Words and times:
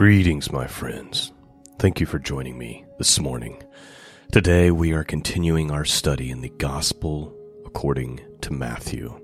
Greetings, 0.00 0.50
my 0.50 0.66
friends. 0.66 1.30
Thank 1.78 2.00
you 2.00 2.06
for 2.06 2.18
joining 2.18 2.56
me 2.56 2.86
this 2.96 3.20
morning. 3.20 3.62
Today 4.32 4.70
we 4.70 4.94
are 4.94 5.04
continuing 5.04 5.70
our 5.70 5.84
study 5.84 6.30
in 6.30 6.40
the 6.40 6.48
Gospel 6.48 7.36
according 7.66 8.18
to 8.40 8.50
Matthew. 8.50 9.20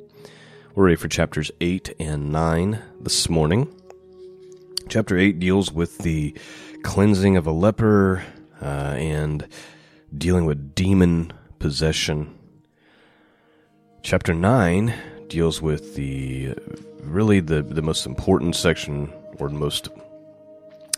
We're 0.74 0.84
ready 0.84 0.96
for 0.96 1.08
chapters 1.08 1.50
8 1.62 1.94
and 1.98 2.30
9 2.30 2.78
this 3.00 3.30
morning. 3.30 3.74
Chapter 4.90 5.16
8 5.16 5.38
deals 5.38 5.72
with 5.72 5.96
the 5.96 6.36
cleansing 6.82 7.38
of 7.38 7.46
a 7.46 7.52
leper 7.52 8.22
uh, 8.60 8.96
and 8.98 9.48
dealing 10.14 10.44
with 10.44 10.74
demon 10.74 11.32
possession. 11.58 12.38
Chapter 14.02 14.34
9 14.34 14.92
deals 15.28 15.62
with 15.62 15.94
the 15.94 16.52
really 17.00 17.40
the, 17.40 17.62
the 17.62 17.80
most 17.80 18.04
important 18.04 18.54
section 18.54 19.10
or 19.38 19.48
most 19.48 19.88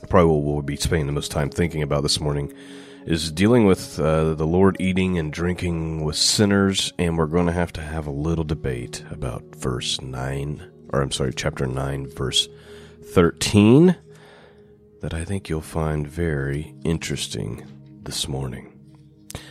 probably 0.08 0.32
what 0.32 0.44
we'll 0.44 0.62
be 0.62 0.76
spending 0.76 1.06
the 1.06 1.12
most 1.12 1.30
time 1.30 1.50
thinking 1.50 1.82
about 1.82 2.02
this 2.02 2.20
morning 2.20 2.52
is 3.04 3.32
dealing 3.32 3.64
with 3.64 3.98
uh, 3.98 4.34
the 4.34 4.46
Lord 4.46 4.76
eating 4.78 5.18
and 5.18 5.32
drinking 5.32 6.04
with 6.04 6.16
sinners, 6.16 6.92
and 6.98 7.16
we're 7.16 7.26
going 7.26 7.46
to 7.46 7.52
have 7.52 7.72
to 7.74 7.80
have 7.80 8.06
a 8.06 8.10
little 8.10 8.44
debate 8.44 9.02
about 9.10 9.42
verse 9.56 10.00
9, 10.00 10.70
or 10.92 11.00
I'm 11.00 11.10
sorry, 11.10 11.32
chapter 11.34 11.66
9, 11.66 12.06
verse 12.08 12.48
13, 13.14 13.96
that 15.00 15.14
I 15.14 15.24
think 15.24 15.48
you'll 15.48 15.62
find 15.62 16.06
very 16.06 16.74
interesting 16.84 17.66
this 18.02 18.28
morning. 18.28 18.74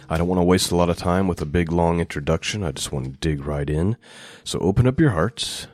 I 0.10 0.18
don't 0.18 0.28
want 0.28 0.40
to 0.40 0.44
waste 0.44 0.72
a 0.72 0.76
lot 0.76 0.90
of 0.90 0.98
time 0.98 1.28
with 1.28 1.42
a 1.42 1.46
big 1.46 1.72
long 1.72 2.00
introduction. 2.00 2.64
I 2.64 2.72
just 2.72 2.92
want 2.92 3.06
to 3.06 3.12
dig 3.12 3.46
right 3.46 3.70
in. 3.70 3.98
So 4.44 4.60
open 4.60 4.88
up 4.88 5.00
your 5.00 5.12
hearts 5.12 5.68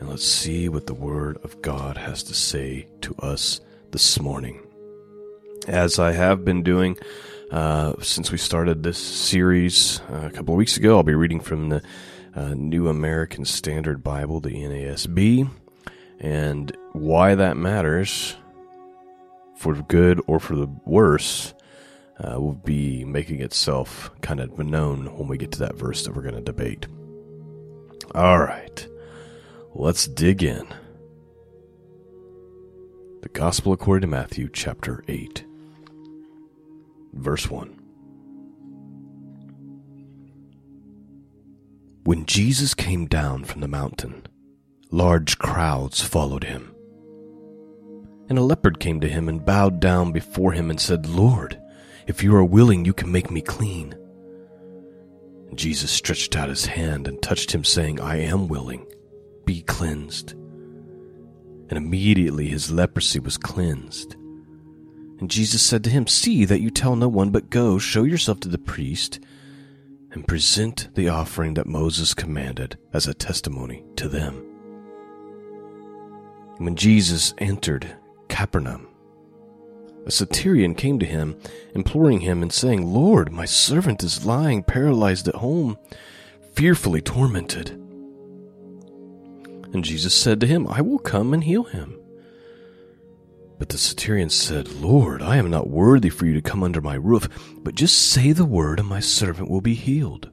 and 0.00 0.08
let's 0.08 0.24
see 0.24 0.68
what 0.68 0.86
the 0.86 0.94
Word 0.94 1.38
of 1.44 1.60
God 1.62 1.98
has 1.98 2.22
to 2.24 2.34
say 2.34 2.88
to 3.02 3.14
us 3.16 3.60
this 3.90 4.18
morning. 4.18 4.66
As 5.68 5.98
I 5.98 6.12
have 6.12 6.44
been 6.44 6.62
doing 6.62 6.96
uh, 7.50 7.94
since 8.00 8.32
we 8.32 8.38
started 8.38 8.82
this 8.82 8.98
series 8.98 10.00
uh, 10.10 10.26
a 10.26 10.30
couple 10.30 10.54
of 10.54 10.58
weeks 10.58 10.78
ago, 10.78 10.96
I'll 10.96 11.02
be 11.02 11.14
reading 11.14 11.40
from 11.40 11.68
the 11.68 11.82
uh, 12.34 12.54
New 12.54 12.88
American 12.88 13.44
Standard 13.44 14.02
Bible, 14.02 14.40
the 14.40 14.50
NASB, 14.50 15.50
and 16.18 16.76
why 16.92 17.34
that 17.34 17.56
matters 17.56 18.36
for 19.56 19.74
good 19.74 20.22
or 20.26 20.40
for 20.40 20.56
the 20.56 20.68
worse 20.86 21.52
uh, 22.18 22.40
will 22.40 22.54
be 22.54 23.04
making 23.04 23.40
itself 23.40 24.10
kind 24.22 24.40
of 24.40 24.58
known 24.58 25.06
when 25.18 25.28
we 25.28 25.36
get 25.36 25.52
to 25.52 25.58
that 25.58 25.76
verse 25.76 26.04
that 26.04 26.14
we're 26.14 26.22
going 26.22 26.34
to 26.34 26.40
debate. 26.40 26.86
All 28.14 28.38
right, 28.38 28.86
let's 29.74 30.06
dig 30.06 30.42
in. 30.42 30.66
The 33.22 33.28
Gospel 33.28 33.72
according 33.72 34.02
to 34.02 34.16
Matthew, 34.16 34.48
chapter 34.52 35.04
8, 35.06 35.44
verse 37.12 37.50
1. 37.50 37.76
When 42.04 42.24
Jesus 42.26 42.74
came 42.74 43.06
down 43.06 43.44
from 43.44 43.60
the 43.60 43.68
mountain, 43.68 44.26
large 44.90 45.38
crowds 45.38 46.00
followed 46.00 46.44
him. 46.44 46.74
And 48.28 48.38
a 48.38 48.42
leper 48.42 48.70
came 48.70 49.00
to 49.00 49.08
him 49.08 49.28
and 49.28 49.44
bowed 49.44 49.80
down 49.80 50.12
before 50.12 50.52
him 50.52 50.70
and 50.70 50.80
said, 50.80 51.06
Lord, 51.06 51.60
if 52.06 52.22
you 52.22 52.34
are 52.34 52.44
willing, 52.44 52.84
you 52.84 52.94
can 52.94 53.12
make 53.12 53.30
me 53.30 53.42
clean. 53.42 53.94
And 55.48 55.58
Jesus 55.58 55.90
stretched 55.90 56.36
out 56.36 56.48
his 56.48 56.64
hand 56.64 57.06
and 57.06 57.20
touched 57.20 57.52
him, 57.52 57.64
saying, 57.64 58.00
I 58.00 58.16
am 58.16 58.48
willing. 58.48 58.86
Be 59.50 59.62
cleansed. 59.62 60.34
And 61.70 61.72
immediately 61.72 62.46
his 62.46 62.70
leprosy 62.70 63.18
was 63.18 63.36
cleansed. 63.36 64.14
And 65.18 65.28
Jesus 65.28 65.60
said 65.60 65.82
to 65.82 65.90
him, 65.90 66.06
See 66.06 66.44
that 66.44 66.60
you 66.60 66.70
tell 66.70 66.94
no 66.94 67.08
one, 67.08 67.30
but 67.30 67.50
go, 67.50 67.76
show 67.76 68.04
yourself 68.04 68.38
to 68.40 68.48
the 68.48 68.58
priest, 68.58 69.18
and 70.12 70.28
present 70.28 70.94
the 70.94 71.08
offering 71.08 71.54
that 71.54 71.66
Moses 71.66 72.14
commanded 72.14 72.78
as 72.92 73.08
a 73.08 73.12
testimony 73.12 73.82
to 73.96 74.08
them. 74.08 74.36
When 76.58 76.76
Jesus 76.76 77.34
entered 77.38 77.96
Capernaum, 78.28 78.86
a 80.06 80.12
centurion 80.12 80.76
came 80.76 81.00
to 81.00 81.06
him, 81.06 81.36
imploring 81.74 82.20
him 82.20 82.40
and 82.42 82.52
saying, 82.52 82.86
Lord, 82.86 83.32
my 83.32 83.46
servant 83.46 84.04
is 84.04 84.24
lying 84.24 84.62
paralyzed 84.62 85.26
at 85.26 85.34
home, 85.34 85.76
fearfully 86.54 87.00
tormented. 87.00 87.80
And 89.72 89.84
Jesus 89.84 90.14
said 90.14 90.40
to 90.40 90.46
him, 90.46 90.66
I 90.68 90.80
will 90.80 90.98
come 90.98 91.32
and 91.32 91.44
heal 91.44 91.64
him. 91.64 91.96
But 93.58 93.68
the 93.68 93.78
centurion 93.78 94.30
said, 94.30 94.68
Lord, 94.68 95.20
I 95.20 95.36
am 95.36 95.50
not 95.50 95.68
worthy 95.68 96.08
for 96.08 96.24
you 96.24 96.32
to 96.34 96.40
come 96.40 96.62
under 96.62 96.80
my 96.80 96.94
roof, 96.94 97.28
but 97.62 97.74
just 97.74 97.98
say 97.98 98.32
the 98.32 98.46
word, 98.46 98.80
and 98.80 98.88
my 98.88 99.00
servant 99.00 99.50
will 99.50 99.60
be 99.60 99.74
healed. 99.74 100.30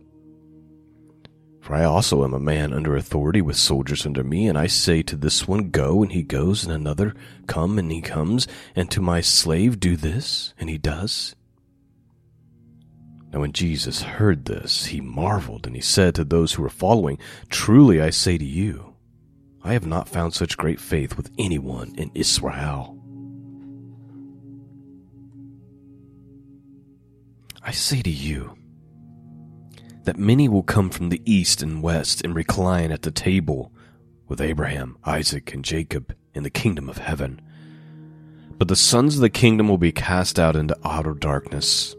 For 1.60 1.76
I 1.76 1.84
also 1.84 2.24
am 2.24 2.34
a 2.34 2.40
man 2.40 2.72
under 2.72 2.96
authority 2.96 3.42
with 3.42 3.58
soldiers 3.58 4.06
under 4.06 4.24
me, 4.24 4.48
and 4.48 4.58
I 4.58 4.68
say 4.68 5.04
to 5.04 5.18
this 5.18 5.46
one, 5.46 5.70
Go, 5.72 6.02
and 6.02 6.14
he 6.14 6.24
goes, 6.24 6.64
and 6.64 6.74
another, 6.74 7.14
Come, 7.46 7.78
and 7.78 7.92
he 7.92 8.00
comes, 8.00 8.48
and 8.74 8.90
to 8.92 9.02
my 9.02 9.20
slave, 9.20 9.78
Do 9.78 9.98
this, 9.98 10.54
and 10.58 10.70
he 10.70 10.78
does. 10.78 11.36
Now 13.34 13.42
when 13.42 13.52
Jesus 13.52 14.02
heard 14.02 14.46
this, 14.46 14.86
he 14.86 15.02
marveled, 15.02 15.68
and 15.68 15.76
he 15.76 15.82
said 15.82 16.16
to 16.16 16.24
those 16.24 16.54
who 16.54 16.64
were 16.64 16.70
following, 16.70 17.20
Truly 17.50 18.02
I 18.02 18.12
say 18.12 18.38
to 18.38 18.46
you, 18.46 18.87
I 19.68 19.74
have 19.74 19.86
not 19.86 20.08
found 20.08 20.34
such 20.34 20.56
great 20.56 20.80
faith 20.80 21.18
with 21.18 21.30
anyone 21.38 21.94
in 21.98 22.10
Israel. 22.14 22.98
I 27.62 27.72
say 27.72 28.02
to 28.02 28.10
you 28.10 28.56
that 30.06 30.18
many 30.18 30.48
will 30.48 30.64
come 30.64 30.90
from 30.90 31.10
the 31.10 31.22
east 31.26 31.62
and 31.62 31.84
west 31.84 32.24
and 32.24 32.34
recline 32.34 32.94
at 32.94 33.02
the 33.02 33.12
table 33.12 33.74
with 34.30 34.40
Abraham, 34.40 34.98
Isaac, 35.04 35.54
and 35.54 35.66
Jacob 35.66 36.16
in 36.34 36.44
the 36.44 36.50
kingdom 36.50 36.88
of 36.88 37.00
heaven. 37.00 37.42
But 38.58 38.70
the 38.70 38.76
sons 38.78 39.16
of 39.16 39.22
the 39.22 39.30
kingdom 39.30 39.68
will 39.68 39.78
be 39.78 39.92
cast 39.92 40.40
out 40.40 40.56
into 40.56 40.78
outer 40.86 41.14
darkness. 41.14 41.94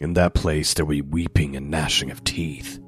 In 0.00 0.14
that 0.14 0.34
place 0.34 0.74
there 0.74 0.84
will 0.84 0.96
be 0.96 1.02
weeping 1.02 1.54
and 1.54 1.70
gnashing 1.70 2.10
of 2.10 2.24
teeth. 2.24 2.80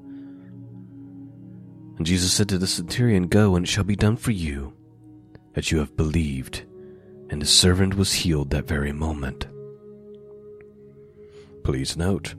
And 1.98 2.06
Jesus 2.06 2.32
said 2.32 2.48
to 2.48 2.58
the 2.58 2.66
centurion, 2.66 3.28
Go, 3.28 3.54
and 3.54 3.66
it 3.66 3.68
shall 3.68 3.84
be 3.84 3.96
done 3.96 4.16
for 4.16 4.30
you, 4.30 4.72
as 5.54 5.70
you 5.70 5.78
have 5.78 5.96
believed. 5.96 6.62
And 7.30 7.40
the 7.40 7.46
servant 7.46 7.94
was 7.94 8.12
healed 8.12 8.50
that 8.50 8.66
very 8.66 8.92
moment. 8.92 9.46
Please 11.64 11.96
note, 11.96 12.34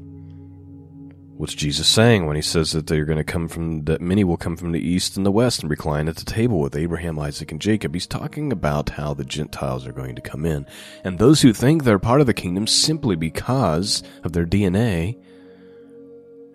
what's 1.37 1.53
Jesus 1.53 1.87
saying 1.87 2.25
when 2.25 2.35
he 2.35 2.41
says 2.41 2.71
that 2.73 2.87
they're 2.87 3.05
going 3.05 3.17
to 3.17 3.23
come 3.23 3.47
from, 3.47 3.85
that 3.85 4.01
many 4.01 4.23
will 4.23 4.37
come 4.37 4.57
from 4.57 4.71
the 4.71 4.85
east 4.85 5.15
and 5.15 5.25
the 5.25 5.31
west 5.31 5.61
and 5.61 5.69
recline 5.69 6.09
at 6.09 6.17
the 6.17 6.25
table 6.25 6.59
with 6.59 6.75
Abraham, 6.75 7.17
Isaac, 7.17 7.51
and 7.51 7.61
Jacob? 7.61 7.93
He's 7.93 8.05
talking 8.05 8.51
about 8.51 8.89
how 8.89 9.13
the 9.13 9.23
Gentiles 9.23 9.87
are 9.87 9.93
going 9.93 10.15
to 10.15 10.21
come 10.21 10.45
in. 10.45 10.65
And 11.05 11.17
those 11.17 11.41
who 11.41 11.53
think 11.53 11.83
they're 11.83 11.99
part 11.99 12.21
of 12.21 12.27
the 12.27 12.33
kingdom 12.33 12.67
simply 12.67 13.15
because 13.15 14.03
of 14.23 14.33
their 14.33 14.45
DNA 14.45 15.17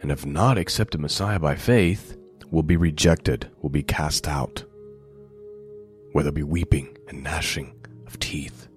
and 0.02 0.10
have 0.10 0.26
not 0.26 0.58
accepted 0.58 1.00
Messiah 1.00 1.38
by 1.38 1.54
faith 1.54 2.17
will 2.50 2.62
be 2.62 2.76
rejected, 2.76 3.50
will 3.60 3.70
be 3.70 3.82
cast 3.82 4.26
out, 4.26 4.64
where 6.12 6.24
there'll 6.24 6.34
be 6.34 6.42
weeping 6.42 6.96
and 7.08 7.22
gnashing 7.22 7.74
of 8.06 8.18
teeth. 8.18 8.68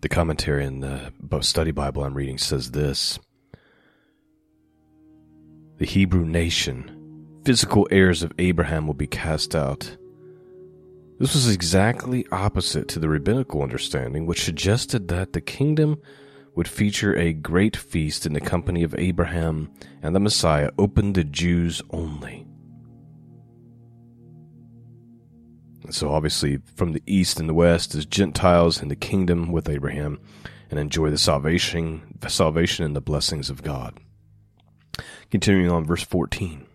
The 0.00 0.08
commentary 0.08 0.64
in 0.64 0.80
the 0.80 1.12
study 1.42 1.70
Bible 1.70 2.02
I'm 2.02 2.14
reading 2.14 2.38
says 2.38 2.72
this 2.72 3.20
The 5.78 5.86
Hebrew 5.86 6.24
nation, 6.24 7.40
physical 7.44 7.86
heirs 7.90 8.24
of 8.24 8.32
Abraham, 8.38 8.88
will 8.88 8.94
be 8.94 9.06
cast 9.06 9.54
out. 9.54 9.96
This 11.20 11.34
was 11.34 11.48
exactly 11.48 12.26
opposite 12.32 12.88
to 12.88 12.98
the 12.98 13.08
rabbinical 13.08 13.62
understanding, 13.62 14.26
which 14.26 14.42
suggested 14.42 15.06
that 15.06 15.34
the 15.34 15.40
kingdom 15.40 16.00
would 16.54 16.68
feature 16.68 17.16
a 17.16 17.32
great 17.32 17.76
feast 17.76 18.26
in 18.26 18.32
the 18.32 18.40
company 18.40 18.82
of 18.82 18.94
Abraham 18.98 19.72
and 20.02 20.14
the 20.14 20.20
Messiah 20.20 20.70
open 20.78 21.12
to 21.14 21.24
Jews 21.24 21.80
only. 21.90 22.46
So 25.90 26.12
obviously, 26.12 26.58
from 26.76 26.92
the 26.92 27.02
east 27.06 27.40
and 27.40 27.48
the 27.48 27.54
west 27.54 27.94
is 27.94 28.06
Gentiles 28.06 28.80
in 28.80 28.88
the 28.88 28.96
kingdom 28.96 29.50
with 29.50 29.68
Abraham, 29.68 30.20
and 30.70 30.78
enjoy 30.78 31.10
the 31.10 31.18
salvation, 31.18 32.16
the 32.20 32.30
salvation 32.30 32.86
and 32.86 32.96
the 32.96 33.00
blessings 33.02 33.50
of 33.50 33.62
God. 33.62 33.98
Continuing 35.30 35.70
on, 35.70 35.84
verse 35.84 36.02
fourteen. 36.02 36.66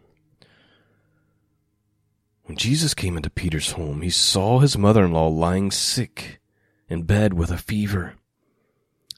When 2.43 2.57
Jesus 2.57 2.93
came 2.93 3.17
into 3.17 3.29
Peter's 3.29 3.71
home, 3.71 4.01
he 4.03 4.09
saw 4.09 4.59
his 4.59 4.77
mother-in-law 4.77 5.29
lying 5.29 5.71
sick 5.71 6.39
in 6.87 7.03
bed 7.03 7.33
with 7.33 7.49
a 7.49 7.57
fever. 7.57 8.15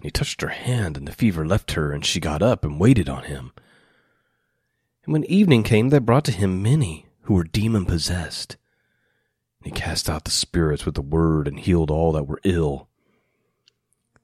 He 0.01 0.09
touched 0.09 0.41
her 0.41 0.49
hand, 0.49 0.95
and 0.95 1.07
the 1.07 1.11
fever 1.11 1.45
left 1.45 1.71
her, 1.71 1.91
and 1.91 2.05
she 2.05 2.19
got 2.19 2.41
up 2.41 2.63
and 2.63 2.79
waited 2.79 3.09
on 3.09 3.23
him. 3.23 3.51
And 5.03 5.13
when 5.13 5.25
evening 5.25 5.63
came, 5.63 5.89
they 5.89 5.99
brought 5.99 6.25
to 6.25 6.31
him 6.31 6.61
many 6.61 7.07
who 7.23 7.33
were 7.33 7.43
demon 7.43 7.85
possessed. 7.85 8.57
He 9.63 9.71
cast 9.71 10.09
out 10.09 10.23
the 10.23 10.31
spirits 10.31 10.85
with 10.85 10.95
the 10.95 11.01
word 11.01 11.47
and 11.47 11.59
healed 11.59 11.91
all 11.91 12.13
that 12.13 12.27
were 12.27 12.39
ill. 12.43 12.87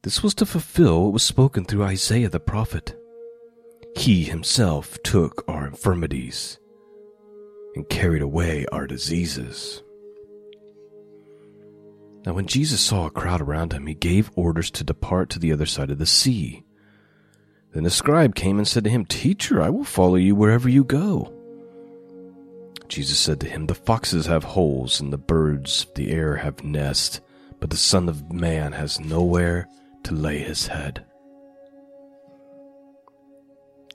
This 0.04 0.24
was 0.24 0.34
to 0.36 0.46
fulfill 0.46 1.04
what 1.04 1.14
was 1.14 1.24
spoken 1.24 1.66
through 1.66 1.84
Isaiah 1.84 2.30
the 2.30 2.40
prophet. 2.40 2.96
He 3.98 4.24
himself 4.24 4.98
took 5.04 5.44
our 5.48 5.68
infirmities 5.68 6.60
and 7.76 7.90
carried 7.90 8.22
away 8.22 8.66
our 8.72 8.88
diseases. 8.88 9.82
Now, 12.26 12.34
when 12.34 12.48
Jesus 12.48 12.82
saw 12.82 13.06
a 13.06 13.12
crowd 13.12 13.40
around 13.40 13.74
him, 13.74 13.86
he 13.86 13.94
gave 13.94 14.32
orders 14.36 14.72
to 14.72 14.84
depart 14.84 15.30
to 15.32 15.40
the 15.40 15.54
other 15.54 15.68
side 15.68 15.92
of 15.92 16.00
the 16.00 16.08
sea. 16.08 16.64
Then 17.74 17.84
the 17.84 17.92
scribe 17.92 18.34
came 18.34 18.58
and 18.58 18.68
said 18.68 18.84
to 18.86 18.90
him, 18.90 19.06
Teacher, 19.06 19.62
I 19.62 19.70
will 19.70 19.84
follow 19.84 20.16
you 20.16 20.34
wherever 20.34 20.68
you 20.68 20.84
go. 20.84 21.32
Jesus 22.88 23.20
said 23.20 23.40
to 23.42 23.48
him, 23.48 23.68
The 23.68 23.76
foxes 23.76 24.26
have 24.26 24.44
holes, 24.44 25.00
and 25.00 25.14
the 25.14 25.18
birds 25.18 25.84
of 25.84 25.94
the 25.94 26.12
air 26.12 26.38
have 26.38 26.64
nests, 26.64 27.22
but 27.60 27.70
the 27.70 27.78
Son 27.78 28.10
of 28.10 28.32
Man 28.32 28.72
has 28.72 29.00
nowhere 29.00 29.68
to 30.04 30.16
lay 30.16 30.40
his 30.40 30.68
head. 30.68 31.06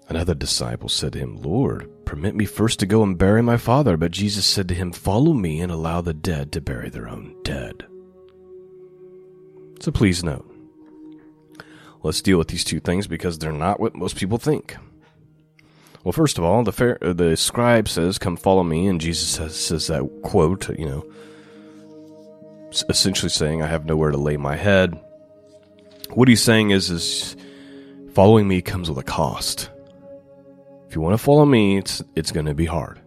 Another 0.08 0.34
disciple 0.34 0.88
said 0.88 1.14
to 1.14 1.20
him, 1.20 1.40
Lord, 1.40 1.88
permit 2.04 2.34
me 2.34 2.44
first 2.44 2.80
to 2.80 2.86
go 2.86 3.02
and 3.02 3.16
bury 3.16 3.42
my 3.42 3.56
father. 3.56 3.96
But 3.96 4.10
Jesus 4.10 4.44
said 4.44 4.68
to 4.68 4.74
him, 4.74 4.92
Follow 4.92 5.32
me 5.32 5.60
and 5.60 5.70
allow 5.70 6.00
the 6.00 6.14
dead 6.14 6.50
to 6.52 6.60
bury 6.60 6.90
their 6.90 7.08
own 7.08 7.36
dead. 7.44 7.86
So 9.80 9.90
please 9.90 10.22
note, 10.22 10.46
let's 12.02 12.20
deal 12.20 12.36
with 12.36 12.48
these 12.48 12.64
two 12.64 12.80
things 12.80 13.06
because 13.06 13.38
they're 13.38 13.50
not 13.50 13.80
what 13.80 13.94
most 13.94 14.16
people 14.16 14.36
think. 14.36 14.76
Well, 16.04 16.12
first 16.12 16.38
of 16.38 16.44
all, 16.44 16.62
the 16.64 16.72
fair, 16.72 16.98
uh, 17.02 17.12
the 17.12 17.36
scribe 17.36 17.88
says, 17.88 18.18
"Come 18.18 18.36
follow 18.36 18.62
me," 18.62 18.86
and 18.86 19.00
Jesus 19.00 19.28
says, 19.28 19.56
says 19.56 19.86
that 19.88 20.02
quote, 20.22 20.68
you 20.78 20.86
know, 20.86 21.04
essentially 22.88 23.28
saying, 23.30 23.62
"I 23.62 23.66
have 23.66 23.84
nowhere 23.86 24.10
to 24.10 24.16
lay 24.16 24.36
my 24.36 24.56
head." 24.56 24.98
What 26.10 26.28
he's 26.28 26.42
saying 26.42 26.70
is, 26.70 26.90
is 26.90 27.36
following 28.12 28.48
me 28.48 28.62
comes 28.62 28.88
with 28.88 28.98
a 28.98 29.02
cost. 29.02 29.70
If 30.88 30.94
you 30.94 31.00
want 31.00 31.14
to 31.14 31.18
follow 31.18 31.44
me, 31.44 31.78
it's 31.78 32.02
it's 32.16 32.32
going 32.32 32.46
to 32.46 32.54
be 32.54 32.66
hard, 32.66 32.98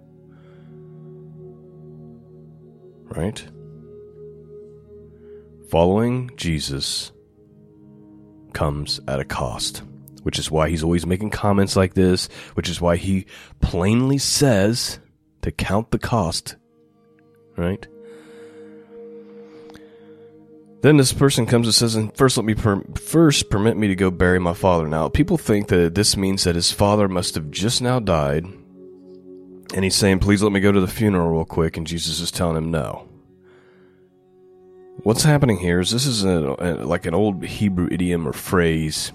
right? 3.09 3.43
Following 5.73 6.29
Jesus 6.35 7.11
comes 8.53 8.99
at 9.07 9.19
a 9.19 9.25
cost 9.25 9.81
which 10.21 10.37
is 10.37 10.51
why 10.51 10.69
he's 10.69 10.83
always 10.83 11.07
making 11.07 11.31
comments 11.31 11.75
like 11.75 11.95
this, 11.95 12.29
which 12.53 12.69
is 12.69 12.79
why 12.79 12.95
he 12.95 13.25
plainly 13.59 14.19
says 14.19 14.99
to 15.41 15.49
count 15.51 15.89
the 15.89 15.97
cost, 15.97 16.57
right? 17.57 17.87
Then 20.83 20.97
this 20.97 21.11
person 21.11 21.47
comes 21.47 21.65
and 21.65 21.73
says, 21.73 21.95
"And 21.95 22.15
first, 22.15 22.37
let 22.37 22.45
me 22.45 22.53
per- 22.53 22.83
first 22.93 23.49
permit 23.49 23.75
me 23.75 23.87
to 23.87 23.95
go 23.95 24.11
bury 24.11 24.37
my 24.37 24.53
father." 24.53 24.87
Now, 24.87 25.09
people 25.09 25.39
think 25.39 25.69
that 25.69 25.95
this 25.95 26.15
means 26.15 26.43
that 26.43 26.53
his 26.53 26.71
father 26.71 27.07
must 27.09 27.33
have 27.33 27.49
just 27.49 27.81
now 27.81 27.99
died, 27.99 28.45
and 29.73 29.83
he's 29.83 29.95
saying, 29.95 30.19
"Please 30.19 30.43
let 30.43 30.51
me 30.51 30.59
go 30.59 30.71
to 30.71 30.81
the 30.81 30.87
funeral 30.87 31.31
real 31.31 31.45
quick." 31.45 31.77
And 31.77 31.87
Jesus 31.87 32.19
is 32.19 32.29
telling 32.29 32.57
him, 32.57 32.69
"No." 32.69 33.07
What's 34.97 35.23
happening 35.23 35.57
here 35.57 35.79
is 35.79 35.91
this 35.91 36.05
is 36.05 36.23
a, 36.23 36.55
a, 36.59 36.69
like 36.85 37.05
an 37.05 37.13
old 37.13 37.43
Hebrew 37.43 37.87
idiom 37.91 38.27
or 38.27 38.33
phrase 38.33 39.11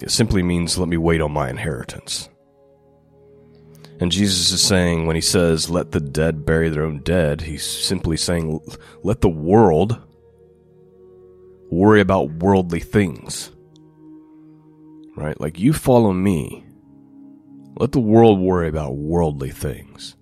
it 0.00 0.10
simply 0.10 0.42
means, 0.42 0.78
let 0.78 0.88
me 0.88 0.96
wait 0.96 1.20
on 1.20 1.32
my 1.32 1.50
inheritance. 1.50 2.28
And 4.00 4.10
Jesus 4.10 4.50
is 4.50 4.62
saying, 4.62 5.06
when 5.06 5.14
he 5.14 5.20
says, 5.20 5.68
let 5.68 5.92
the 5.92 6.00
dead 6.00 6.46
bury 6.46 6.70
their 6.70 6.84
own 6.84 7.00
dead, 7.02 7.42
he's 7.42 7.66
simply 7.66 8.16
saying, 8.16 8.60
let 9.02 9.20
the 9.20 9.28
world 9.28 10.00
worry 11.70 12.00
about 12.00 12.32
worldly 12.32 12.80
things. 12.80 13.50
Right? 15.16 15.38
Like, 15.38 15.58
you 15.58 15.74
follow 15.74 16.14
me. 16.14 16.64
Let 17.76 17.92
the 17.92 18.00
world 18.00 18.40
worry 18.40 18.68
about 18.68 18.96
worldly 18.96 19.50
things. 19.50 20.16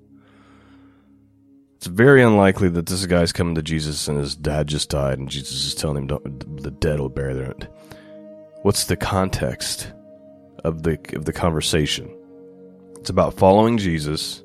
It's 1.79 1.87
very 1.87 2.25
unlikely 2.25 2.71
that 2.71 2.87
this 2.87 3.07
guy's 3.07 3.33
coming 3.33 3.55
to 3.55 3.63
Jesus 3.63 4.09
and 4.09 4.19
his 4.19 4.35
dad 4.35 4.67
just 4.67 4.91
died, 4.91 5.21
and 5.21 5.29
Jesus 5.29 5.65
is 5.65 5.77
telling 5.77 6.09
him 6.09 6.39
the 6.57 6.73
dead 6.73 6.99
will 6.99 7.09
bury 7.09 7.35
their 7.35 7.47
own. 7.47 7.69
What's 8.63 8.87
the 8.87 8.97
context 8.97 9.93
of 10.65 10.83
the 10.83 10.99
of 11.13 11.25
the 11.25 11.33
conversation? 11.33 12.13
It's 12.97 13.11
about 13.11 13.35
following 13.35 13.79
Jesus 13.79 14.43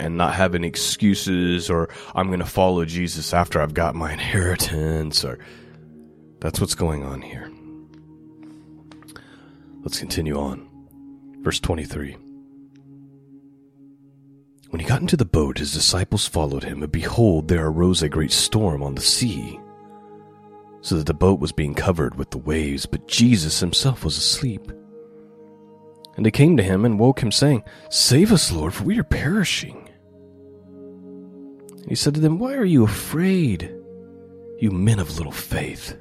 and 0.00 0.16
not 0.16 0.32
having 0.32 0.64
excuses 0.64 1.68
or 1.68 1.90
I'm 2.14 2.28
going 2.28 2.40
to 2.40 2.46
follow 2.46 2.86
Jesus 2.86 3.34
after 3.34 3.60
I've 3.60 3.74
got 3.74 3.94
my 3.94 4.12
inheritance 4.14 5.26
or 5.26 5.38
that's 6.40 6.58
what's 6.58 6.74
going 6.74 7.04
on 7.04 7.20
here. 7.20 7.52
Let's 9.82 9.98
continue 9.98 10.38
on. 10.38 10.66
Verse 11.42 11.60
23. 11.60 12.16
When 14.70 14.80
he 14.80 14.86
got 14.86 15.00
into 15.00 15.16
the 15.16 15.24
boat, 15.24 15.58
his 15.58 15.72
disciples 15.72 16.26
followed 16.26 16.64
him, 16.64 16.82
and 16.82 16.92
behold, 16.92 17.48
there 17.48 17.66
arose 17.66 18.02
a 18.02 18.08
great 18.08 18.32
storm 18.32 18.82
on 18.82 18.94
the 18.94 19.00
sea 19.00 19.60
so 20.86 20.96
that 20.96 21.06
the 21.06 21.14
boat 21.14 21.40
was 21.40 21.50
being 21.50 21.74
covered 21.74 22.14
with 22.14 22.30
the 22.30 22.38
waves, 22.38 22.86
but 22.86 23.08
Jesus 23.08 23.58
himself 23.58 24.04
was 24.04 24.16
asleep. 24.16 24.70
And 26.16 26.24
they 26.24 26.30
came 26.30 26.56
to 26.56 26.62
him 26.62 26.84
and 26.84 26.96
woke 26.96 27.20
him, 27.20 27.32
saying, 27.32 27.64
Save 27.90 28.30
us, 28.30 28.52
Lord, 28.52 28.72
for 28.72 28.84
we 28.84 28.96
are 29.00 29.04
perishing. 29.04 29.88
He 31.88 31.96
said 31.96 32.14
to 32.14 32.20
them, 32.20 32.38
Why 32.38 32.54
are 32.54 32.64
you 32.64 32.84
afraid, 32.84 33.74
you 34.60 34.70
men 34.70 35.00
of 35.00 35.18
little 35.18 35.32
faith? 35.32 35.96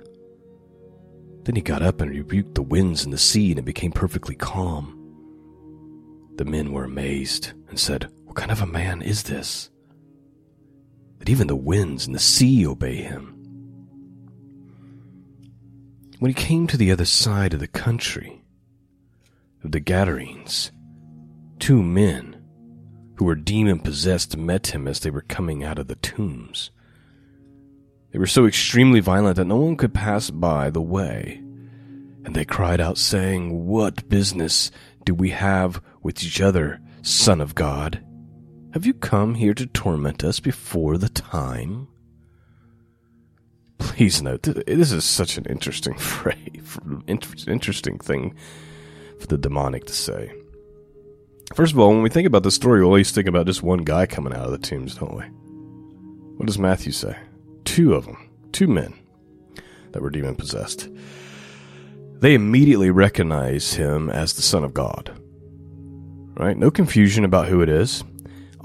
Then 1.45 1.55
he 1.55 1.63
got 1.63 1.81
up 1.81 1.99
and 1.99 2.11
rebuked 2.11 2.53
the 2.53 2.61
winds 2.61 3.05
and 3.05 3.11
the 3.11 3.17
sea, 3.17 3.49
and 3.49 3.57
it 3.57 3.65
became 3.65 3.91
perfectly 3.91 4.35
calm. 4.35 4.91
The 6.35 6.45
men 6.45 6.73
were 6.73 6.83
amazed 6.83 7.53
and 7.69 7.79
said, 7.79 8.11
What 8.35 8.41
kind 8.41 8.51
of 8.51 8.61
a 8.61 8.67
man 8.69 9.01
is 9.01 9.23
this? 9.23 9.69
That 11.19 11.29
even 11.29 11.47
the 11.47 11.55
winds 11.55 12.05
and 12.05 12.13
the 12.13 12.19
sea 12.19 12.67
obey 12.67 12.97
him. 12.97 13.33
When 16.19 16.27
he 16.27 16.35
came 16.35 16.67
to 16.67 16.75
the 16.75 16.91
other 16.91 17.05
side 17.05 17.53
of 17.53 17.61
the 17.61 17.67
country, 17.69 18.43
of 19.63 19.71
the 19.71 19.79
Gadarenes, 19.79 20.73
two 21.59 21.81
men 21.81 22.43
who 23.15 23.23
were 23.23 23.35
demon 23.35 23.79
possessed 23.79 24.35
met 24.35 24.67
him 24.67 24.85
as 24.85 24.99
they 24.99 25.11
were 25.11 25.21
coming 25.21 25.63
out 25.63 25.79
of 25.79 25.87
the 25.87 25.95
tombs. 25.95 26.71
They 28.11 28.19
were 28.19 28.27
so 28.27 28.45
extremely 28.45 28.99
violent 28.99 29.37
that 29.37 29.45
no 29.45 29.55
one 29.55 29.77
could 29.77 29.93
pass 29.93 30.29
by 30.29 30.69
the 30.71 30.81
way, 30.81 31.41
and 32.25 32.35
they 32.35 32.43
cried 32.43 32.81
out, 32.81 32.97
saying, 32.97 33.65
What 33.65 34.09
business 34.09 34.71
do 35.05 35.15
we 35.15 35.29
have 35.29 35.81
with 36.03 36.21
each 36.21 36.41
other, 36.41 36.81
Son 37.01 37.39
of 37.39 37.55
God? 37.55 38.05
Have 38.75 38.85
you 38.85 38.93
come 38.93 39.35
here 39.35 39.53
to 39.53 39.67
torment 39.67 40.21
us 40.21 40.41
before 40.41 40.97
the 40.97 41.07
time? 41.07 41.87
Please 43.77 44.21
note, 44.21 44.41
this 44.41 44.91
is 44.91 45.05
such 45.05 45.37
an 45.37 45.45
interesting 45.45 45.93
phrase, 45.97 46.77
interesting 47.07 47.97
thing 47.99 48.35
for 49.17 49.27
the 49.27 49.37
demonic 49.37 49.85
to 49.85 49.93
say. 49.93 50.33
First 51.53 51.71
of 51.71 51.79
all, 51.79 51.91
when 51.91 52.01
we 52.01 52.09
think 52.09 52.27
about 52.27 52.43
the 52.43 52.51
story, 52.51 52.81
we 52.81 52.85
always 52.85 53.11
think 53.11 53.27
about 53.27 53.45
just 53.45 53.63
one 53.63 53.85
guy 53.85 54.05
coming 54.05 54.33
out 54.33 54.43
of 54.43 54.51
the 54.51 54.57
tombs, 54.57 54.95
don't 54.95 55.15
we? 55.15 55.23
What 56.35 56.47
does 56.47 56.59
Matthew 56.59 56.91
say? 56.91 57.15
Two 57.63 57.93
of 57.93 58.05
them, 58.05 58.29
two 58.51 58.67
men 58.67 58.93
that 59.93 60.01
were 60.01 60.09
demon 60.09 60.35
possessed. 60.35 60.89
They 62.19 62.33
immediately 62.33 62.89
recognize 62.89 63.75
him 63.75 64.09
as 64.09 64.33
the 64.33 64.41
Son 64.41 64.65
of 64.65 64.73
God. 64.73 65.17
Right? 66.33 66.57
No 66.57 66.69
confusion 66.71 67.23
about 67.23 67.47
who 67.47 67.61
it 67.61 67.69
is. 67.69 68.03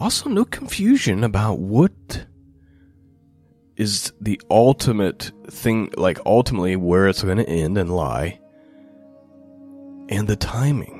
Also, 0.00 0.30
no 0.30 0.46
confusion 0.46 1.22
about 1.24 1.58
what 1.58 2.24
is 3.76 4.14
the 4.18 4.40
ultimate 4.50 5.30
thing, 5.48 5.92
like 5.98 6.18
ultimately 6.24 6.74
where 6.74 7.06
it's 7.06 7.22
going 7.22 7.36
to 7.36 7.48
end 7.48 7.76
and 7.76 7.94
lie, 7.94 8.40
and 10.08 10.26
the 10.26 10.36
timing. 10.36 10.96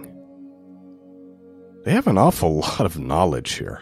They 1.85 1.93
have 1.93 2.09
an 2.09 2.19
awful 2.19 2.57
lot 2.57 2.83
of 2.83 2.99
knowledge 2.99 3.53
here. 3.53 3.81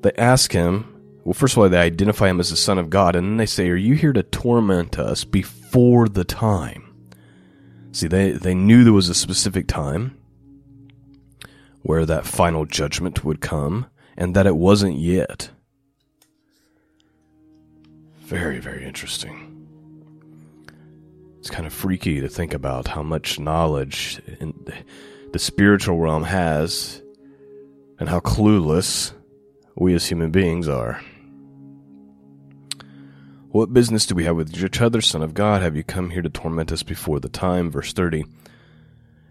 They 0.00 0.12
ask 0.16 0.50
him, 0.50 0.94
well, 1.24 1.34
first 1.34 1.54
of 1.54 1.58
all, 1.58 1.68
they 1.68 1.76
identify 1.76 2.30
him 2.30 2.40
as 2.40 2.48
the 2.48 2.56
Son 2.56 2.78
of 2.78 2.88
God, 2.88 3.14
and 3.14 3.26
then 3.26 3.36
they 3.36 3.46
say, 3.46 3.68
Are 3.68 3.76
you 3.76 3.96
here 3.96 4.14
to 4.14 4.22
torment 4.22 4.98
us 4.98 5.24
before 5.24 6.08
the 6.08 6.24
time? 6.24 6.94
See, 7.92 8.06
they, 8.06 8.30
they 8.30 8.54
knew 8.54 8.82
there 8.82 8.94
was 8.94 9.10
a 9.10 9.14
specific 9.14 9.66
time 9.66 10.16
where 11.86 12.04
that 12.04 12.26
final 12.26 12.64
judgment 12.64 13.24
would 13.24 13.40
come, 13.40 13.86
and 14.16 14.34
that 14.34 14.44
it 14.44 14.56
wasn't 14.56 14.98
yet. 14.98 15.50
Very, 18.22 18.58
very 18.58 18.84
interesting. 18.84 19.52
It's 21.38 21.48
kind 21.48 21.64
of 21.64 21.72
freaky 21.72 22.20
to 22.20 22.28
think 22.28 22.54
about 22.54 22.88
how 22.88 23.04
much 23.04 23.38
knowledge 23.38 24.20
in 24.40 24.52
the 25.32 25.38
spiritual 25.38 25.98
realm 25.98 26.24
has 26.24 27.00
and 28.00 28.08
how 28.08 28.18
clueless 28.18 29.12
we 29.76 29.94
as 29.94 30.06
human 30.06 30.32
beings 30.32 30.66
are. 30.66 31.00
What 33.50 33.72
business 33.72 34.06
do 34.06 34.16
we 34.16 34.24
have 34.24 34.34
with 34.34 34.60
each 34.60 34.80
other, 34.80 35.00
Son 35.00 35.22
of 35.22 35.34
God? 35.34 35.62
Have 35.62 35.76
you 35.76 35.84
come 35.84 36.10
here 36.10 36.22
to 36.22 36.28
torment 36.28 36.72
us 36.72 36.82
before 36.82 37.20
the 37.20 37.28
time? 37.28 37.70
Verse 37.70 37.92
30. 37.92 38.24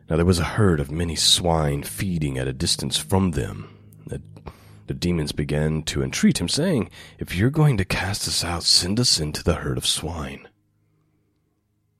Now 0.10 0.18
there 0.18 0.26
was 0.26 0.40
a 0.40 0.44
herd 0.44 0.80
of 0.80 0.92
many 0.92 1.16
swine 1.16 1.84
feeding 1.84 2.38
at 2.38 2.48
a 2.48 2.54
distance 2.54 2.98
from 2.98 3.32
them. 3.32 3.70
The, 4.06 4.22
the 4.86 4.94
demons 4.94 5.32
began 5.32 5.82
to 5.84 6.04
entreat 6.04 6.40
him, 6.40 6.48
saying, 6.48 6.92
If 7.18 7.36
you're 7.36 7.50
going 7.50 7.78
to 7.78 7.86
cast 7.86 8.28
us 8.28 8.44
out, 8.44 8.64
send 8.64 9.00
us 9.00 9.20
into 9.20 9.44
the 9.44 9.56
herd 9.56 9.78
of 9.78 9.86
swine. 9.86 10.48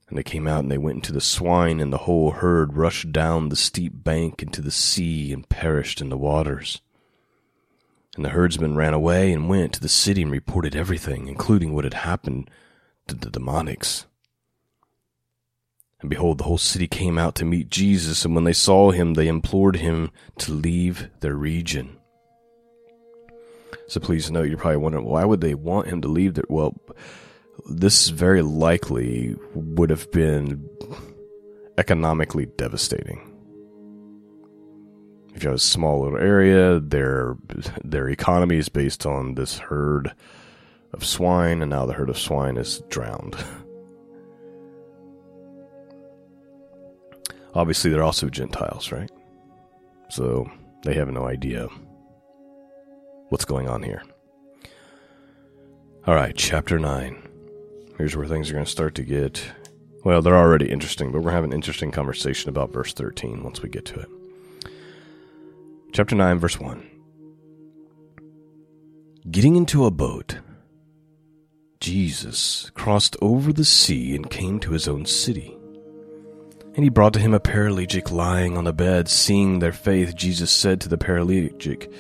And 0.08 0.20
they 0.20 0.24
came 0.24 0.48
out 0.48 0.60
and 0.60 0.72
they 0.72 0.78
went 0.78 0.98
into 0.98 1.14
the 1.14 1.22
swine, 1.22 1.80
and 1.80 1.92
the 1.92 2.00
whole 2.00 2.32
herd 2.32 2.78
rushed 2.78 3.12
down 3.12 3.50
the 3.50 3.56
steep 3.56 4.04
bank 4.04 4.44
into 4.44 4.62
the 4.62 4.72
sea 4.72 5.34
and 5.34 5.50
perished 5.50 6.00
in 6.00 6.10
the 6.10 6.18
waters. 6.18 6.82
And 8.16 8.24
the 8.24 8.30
herdsmen 8.30 8.76
ran 8.76 8.94
away 8.94 9.34
and 9.34 9.50
went 9.50 9.74
to 9.74 9.82
the 9.82 9.90
city 9.90 10.22
and 10.22 10.32
reported 10.32 10.76
everything, 10.76 11.28
including 11.28 11.74
what 11.74 11.86
had 11.86 11.96
happened 11.96 12.52
to 13.08 13.16
the 13.16 13.32
demonics. 13.32 14.06
And 16.06 16.10
behold, 16.12 16.38
the 16.38 16.44
whole 16.44 16.60
city 16.60 16.88
came 16.88 17.18
out 17.18 17.34
to 17.38 17.46
meet 17.46 17.72
Jesus, 17.72 18.26
and 18.26 18.36
when 18.36 18.44
they 18.44 18.54
saw 18.54 18.92
him, 18.92 19.16
they 19.16 19.28
implored 19.28 19.78
him 19.78 20.12
to 20.38 20.54
leave 20.54 21.10
their 21.22 21.34
region. 21.34 21.98
So 23.88 24.00
please 24.00 24.30
note, 24.30 24.48
you're 24.48 24.60
probably 24.60 24.78
wondering, 24.78 25.06
why 25.06 25.26
would 25.26 25.42
they 25.42 25.56
want 25.56 25.88
him 25.88 26.04
to 26.04 26.08
leave 26.08 26.36
their, 26.36 26.44
well, 26.48 26.80
this 27.68 28.10
very 28.10 28.44
likely 28.44 29.36
would 29.56 29.90
have 29.90 30.12
been 30.12 30.70
economically 31.80 32.46
devastating. 32.56 33.20
If 35.34 35.42
you 35.42 35.50
have 35.50 35.58
a 35.58 35.60
small 35.60 36.04
little 36.04 36.20
area, 36.20 36.80
their 36.80 37.36
their 37.84 38.10
economy 38.10 38.58
is 38.58 38.70
based 38.70 39.08
on 39.08 39.34
this 39.34 39.58
herd 39.58 40.14
of 40.94 41.04
swine, 41.04 41.64
and 41.64 41.72
now 41.72 41.88
the 41.88 41.94
herd 41.94 42.12
of 42.12 42.20
swine 42.20 42.58
is 42.58 42.84
drowned. 42.90 43.36
Obviously, 47.56 47.90
they're 47.90 48.04
also 48.04 48.30
Gentiles, 48.30 48.92
right? 48.92 49.10
So 50.10 50.50
they 50.84 50.94
have 50.96 51.10
no 51.10 51.26
idea 51.26 51.68
what's 53.30 53.46
going 53.46 53.70
on 53.70 53.82
here. 53.82 54.04
All 56.06 56.14
right, 56.14 56.36
chapter 56.36 56.78
9. 56.78 57.30
Here's 57.98 58.16
where 58.16 58.28
things 58.28 58.50
are 58.50 58.54
going 58.54 58.66
to 58.66 58.70
start 58.72 58.94
to 58.96 59.04
get. 59.04 59.42
Well, 60.04 60.22
they're 60.22 60.38
already 60.38 60.70
interesting, 60.70 61.12
but 61.12 61.22
we're 61.22 61.32
having 61.32 61.52
an 61.52 61.56
interesting 61.56 61.92
conversation 61.92 62.50
about 62.50 62.74
verse 62.74 62.94
13 62.94 63.42
once 63.42 63.62
we 63.62 63.70
get 63.70 63.86
to 63.86 64.02
it. 64.02 64.10
Chapter 65.94 66.16
9, 66.16 66.40
verse 66.40 66.60
1. 66.60 66.92
Getting 69.32 69.56
into 69.56 69.86
a 69.86 69.92
boat, 69.92 70.40
Jesus 71.80 72.70
crossed 72.76 73.16
over 73.22 73.52
the 73.52 73.66
sea 73.66 74.16
and 74.16 74.30
came 74.30 74.60
to 74.60 74.72
his 74.72 74.88
own 74.88 75.06
city. 75.06 75.55
And 76.76 76.84
he 76.84 76.90
brought 76.90 77.14
to 77.14 77.20
him 77.20 77.34
a 77.34 77.40
paralytic 77.40 78.12
lying 78.12 78.58
on 78.58 78.68
a 78.68 78.74
bed. 78.74 79.08
Seeing 79.08 79.60
their 79.60 79.72
faith, 79.72 80.14
Jesus 80.14 80.52
said 80.52 80.82
to 80.82 80.90
the 80.90 80.98
paralytic, 80.98 81.92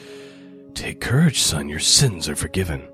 Take 0.73 0.99
courage, 0.99 1.39
son, 1.39 1.69
your 1.69 1.79
sins 1.79 2.27
are 2.27 2.35
forgiven. 2.35 2.85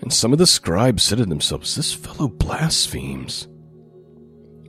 And 0.00 0.12
some 0.12 0.32
of 0.32 0.38
the 0.38 0.46
scribes 0.46 1.04
said 1.04 1.18
to 1.18 1.26
themselves, 1.26 1.76
This 1.76 1.92
fellow 1.92 2.26
blasphemes. 2.26 3.46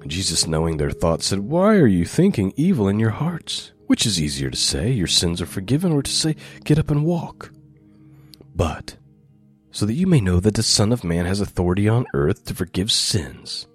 Jesus, 0.05 0.45
knowing 0.45 0.77
their 0.77 0.91
thoughts, 0.91 1.27
said, 1.27 1.39
Why 1.39 1.75
are 1.75 1.87
you 1.87 2.05
thinking 2.05 2.53
evil 2.55 2.87
in 2.87 2.99
your 2.99 3.11
hearts? 3.11 3.71
Which 3.87 4.05
is 4.05 4.21
easier 4.21 4.49
to 4.49 4.57
say, 4.57 4.91
Your 4.91 5.07
sins 5.07 5.41
are 5.41 5.47
forgiven, 5.47 5.91
or 5.91 6.03
to 6.03 6.11
say, 6.11 6.35
Get 6.63 6.77
up 6.77 6.91
and 6.91 7.05
walk? 7.05 7.51
But, 8.55 8.97
so 9.71 9.85
that 9.85 9.93
you 9.93 10.05
may 10.05 10.21
know 10.21 10.39
that 10.39 10.55
the 10.55 10.63
Son 10.63 10.91
of 10.91 11.03
Man 11.03 11.25
has 11.25 11.39
authority 11.39 11.87
on 11.87 12.05
earth 12.13 12.45
to 12.45 12.53
forgive 12.53 12.91
sins. 12.91 13.67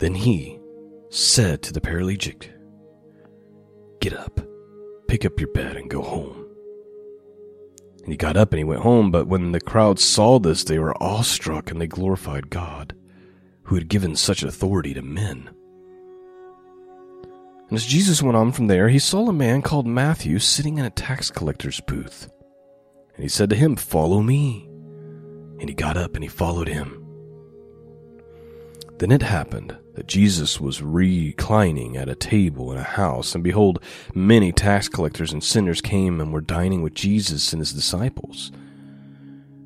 Then 0.00 0.14
he 0.14 0.58
said 1.10 1.62
to 1.62 1.72
the 1.74 1.80
paralytic, 1.80 2.50
Get 4.00 4.14
up, 4.14 4.40
pick 5.08 5.26
up 5.26 5.38
your 5.38 5.52
bed, 5.52 5.76
and 5.76 5.90
go 5.90 6.00
home. 6.00 6.46
And 8.02 8.08
he 8.08 8.16
got 8.16 8.38
up 8.38 8.52
and 8.52 8.58
he 8.58 8.64
went 8.64 8.80
home, 8.80 9.10
but 9.10 9.28
when 9.28 9.52
the 9.52 9.60
crowd 9.60 9.98
saw 10.00 10.38
this, 10.38 10.64
they 10.64 10.78
were 10.78 11.00
awestruck 11.02 11.70
and 11.70 11.78
they 11.78 11.86
glorified 11.86 12.48
God, 12.48 12.94
who 13.64 13.74
had 13.74 13.88
given 13.88 14.16
such 14.16 14.42
authority 14.42 14.94
to 14.94 15.02
men. 15.02 15.50
And 17.68 17.76
as 17.76 17.84
Jesus 17.84 18.22
went 18.22 18.38
on 18.38 18.52
from 18.52 18.68
there, 18.68 18.88
he 18.88 18.98
saw 18.98 19.28
a 19.28 19.34
man 19.34 19.60
called 19.60 19.86
Matthew 19.86 20.38
sitting 20.38 20.78
in 20.78 20.86
a 20.86 20.90
tax 20.90 21.30
collector's 21.30 21.80
booth. 21.80 22.30
And 23.14 23.22
he 23.22 23.28
said 23.28 23.50
to 23.50 23.56
him, 23.56 23.76
Follow 23.76 24.22
me. 24.22 24.66
And 25.60 25.68
he 25.68 25.74
got 25.74 25.98
up 25.98 26.14
and 26.14 26.24
he 26.24 26.28
followed 26.28 26.68
him. 26.68 26.99
Then 29.00 29.12
it 29.12 29.22
happened 29.22 29.74
that 29.94 30.08
Jesus 30.08 30.60
was 30.60 30.82
reclining 30.82 31.96
at 31.96 32.10
a 32.10 32.14
table 32.14 32.70
in 32.70 32.76
a 32.76 32.82
house, 32.82 33.34
and 33.34 33.42
behold, 33.42 33.82
many 34.14 34.52
tax 34.52 34.90
collectors 34.90 35.32
and 35.32 35.42
sinners 35.42 35.80
came 35.80 36.20
and 36.20 36.34
were 36.34 36.42
dining 36.42 36.82
with 36.82 36.92
Jesus 36.92 37.54
and 37.54 37.60
his 37.60 37.72
disciples. 37.72 38.52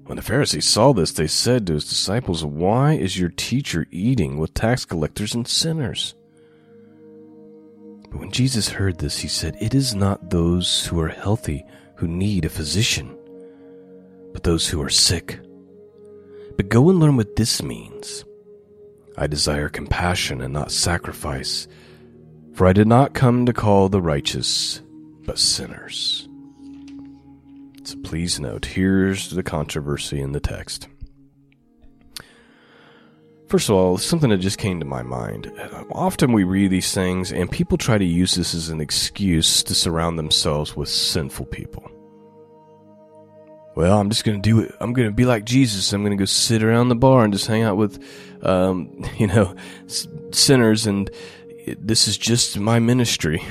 When 0.06 0.14
the 0.14 0.22
Pharisees 0.22 0.66
saw 0.66 0.92
this, 0.92 1.10
they 1.10 1.26
said 1.26 1.66
to 1.66 1.72
his 1.72 1.88
disciples, 1.88 2.44
Why 2.44 2.92
is 2.92 3.18
your 3.18 3.30
teacher 3.30 3.88
eating 3.90 4.38
with 4.38 4.54
tax 4.54 4.84
collectors 4.84 5.34
and 5.34 5.48
sinners? 5.48 6.14
But 8.12 8.20
when 8.20 8.30
Jesus 8.30 8.68
heard 8.68 8.98
this, 8.98 9.18
he 9.18 9.26
said, 9.26 9.56
It 9.60 9.74
is 9.74 9.96
not 9.96 10.30
those 10.30 10.86
who 10.86 11.00
are 11.00 11.08
healthy 11.08 11.64
who 11.96 12.06
need 12.06 12.44
a 12.44 12.48
physician, 12.48 13.18
but 14.32 14.44
those 14.44 14.68
who 14.68 14.80
are 14.80 14.88
sick. 14.88 15.40
But 16.56 16.68
go 16.68 16.88
and 16.88 17.00
learn 17.00 17.16
what 17.16 17.34
this 17.34 17.64
means. 17.64 18.24
I 19.16 19.26
desire 19.26 19.68
compassion 19.68 20.40
and 20.40 20.52
not 20.52 20.72
sacrifice, 20.72 21.68
for 22.54 22.66
I 22.66 22.72
did 22.72 22.88
not 22.88 23.14
come 23.14 23.46
to 23.46 23.52
call 23.52 23.88
the 23.88 24.02
righteous, 24.02 24.82
but 25.24 25.38
sinners. 25.38 26.28
So 27.84 27.96
please 28.02 28.40
note, 28.40 28.64
here's 28.64 29.30
the 29.30 29.42
controversy 29.42 30.20
in 30.20 30.32
the 30.32 30.40
text. 30.40 30.88
First 33.48 33.68
of 33.68 33.76
all, 33.76 33.98
something 33.98 34.30
that 34.30 34.38
just 34.38 34.58
came 34.58 34.80
to 34.80 34.86
my 34.86 35.02
mind. 35.02 35.52
Often 35.92 36.32
we 36.32 36.44
read 36.44 36.70
these 36.70 36.92
things 36.92 37.30
and 37.30 37.50
people 37.50 37.78
try 37.78 37.98
to 37.98 38.04
use 38.04 38.34
this 38.34 38.54
as 38.54 38.68
an 38.70 38.80
excuse 38.80 39.62
to 39.62 39.74
surround 39.74 40.18
themselves 40.18 40.74
with 40.74 40.88
sinful 40.88 41.46
people 41.46 41.90
well, 43.74 43.98
I'm 43.98 44.08
just 44.08 44.24
going 44.24 44.40
to 44.40 44.42
do 44.42 44.60
it. 44.60 44.74
I'm 44.80 44.92
going 44.92 45.08
to 45.08 45.14
be 45.14 45.24
like 45.24 45.44
Jesus. 45.44 45.92
I'm 45.92 46.02
going 46.02 46.16
to 46.16 46.20
go 46.20 46.26
sit 46.26 46.62
around 46.62 46.88
the 46.88 46.94
bar 46.94 47.24
and 47.24 47.32
just 47.32 47.46
hang 47.46 47.62
out 47.62 47.76
with, 47.76 48.02
um, 48.42 49.04
you 49.18 49.26
know, 49.26 49.54
sinners. 50.30 50.86
And 50.86 51.10
this 51.78 52.06
is 52.06 52.16
just 52.16 52.58
my 52.58 52.78
ministry. 52.78 53.44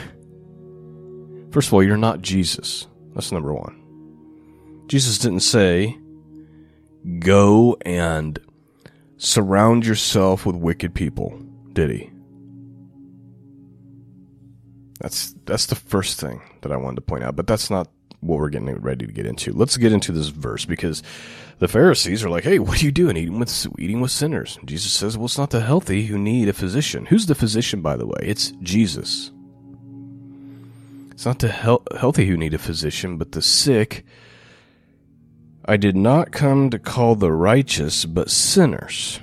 First 1.51 1.67
of 1.67 1.73
all, 1.73 1.83
you're 1.83 1.97
not 1.97 2.21
Jesus. 2.21 2.87
That's 3.13 3.31
number 3.31 3.53
one. 3.53 3.79
Jesus 4.87 5.17
didn't 5.17 5.41
say, 5.41 5.97
go 7.19 7.77
and 7.81 8.39
surround 9.17 9.85
yourself 9.85 10.45
with 10.45 10.55
wicked 10.55 10.95
people, 10.95 11.37
did 11.73 11.89
he? 11.89 12.09
That's, 14.99 15.35
that's 15.45 15.65
the 15.65 15.75
first 15.75 16.19
thing 16.19 16.41
that 16.61 16.71
I 16.71 16.77
wanted 16.77 16.95
to 16.95 17.01
point 17.01 17.23
out, 17.23 17.35
but 17.35 17.45
that's 17.45 17.69
not 17.69 17.89
what 18.23 18.39
we're 18.39 18.49
getting 18.49 18.73
ready 18.75 19.05
to 19.05 19.11
get 19.11 19.25
into. 19.25 19.53
Let's 19.53 19.77
get 19.77 19.91
into 19.91 20.11
this 20.11 20.29
verse 20.29 20.65
because 20.65 21.03
the 21.59 21.67
Pharisees 21.67 22.23
are 22.23 22.29
like, 22.29 22.43
"Hey, 22.43 22.59
what 22.59 22.81
are 22.81 22.85
you 22.85 22.91
doing 22.91 23.17
eating 23.17 23.39
with 23.39 23.67
eating 23.77 24.01
with 24.01 24.11
sinners?" 24.11 24.57
And 24.59 24.67
Jesus 24.67 24.91
says, 24.93 25.17
"Well, 25.17 25.25
it's 25.25 25.37
not 25.37 25.51
the 25.51 25.61
healthy 25.61 26.05
who 26.05 26.17
need 26.17 26.49
a 26.49 26.53
physician. 26.53 27.05
Who's 27.05 27.25
the 27.25 27.35
physician, 27.35 27.81
by 27.81 27.95
the 27.95 28.07
way? 28.07 28.19
It's 28.21 28.51
Jesus. 28.61 29.31
It's 31.11 31.25
not 31.25 31.39
the 31.39 31.51
he- 31.51 31.97
healthy 31.97 32.25
who 32.25 32.37
need 32.37 32.53
a 32.53 32.57
physician, 32.57 33.17
but 33.17 33.33
the 33.33 33.41
sick." 33.41 34.05
I 35.65 35.77
did 35.77 35.95
not 35.95 36.33
come 36.33 36.69
to 36.71 36.79
call 36.79 37.15
the 37.15 37.31
righteous, 37.31 38.03
but 38.03 38.29
sinners. 38.29 39.21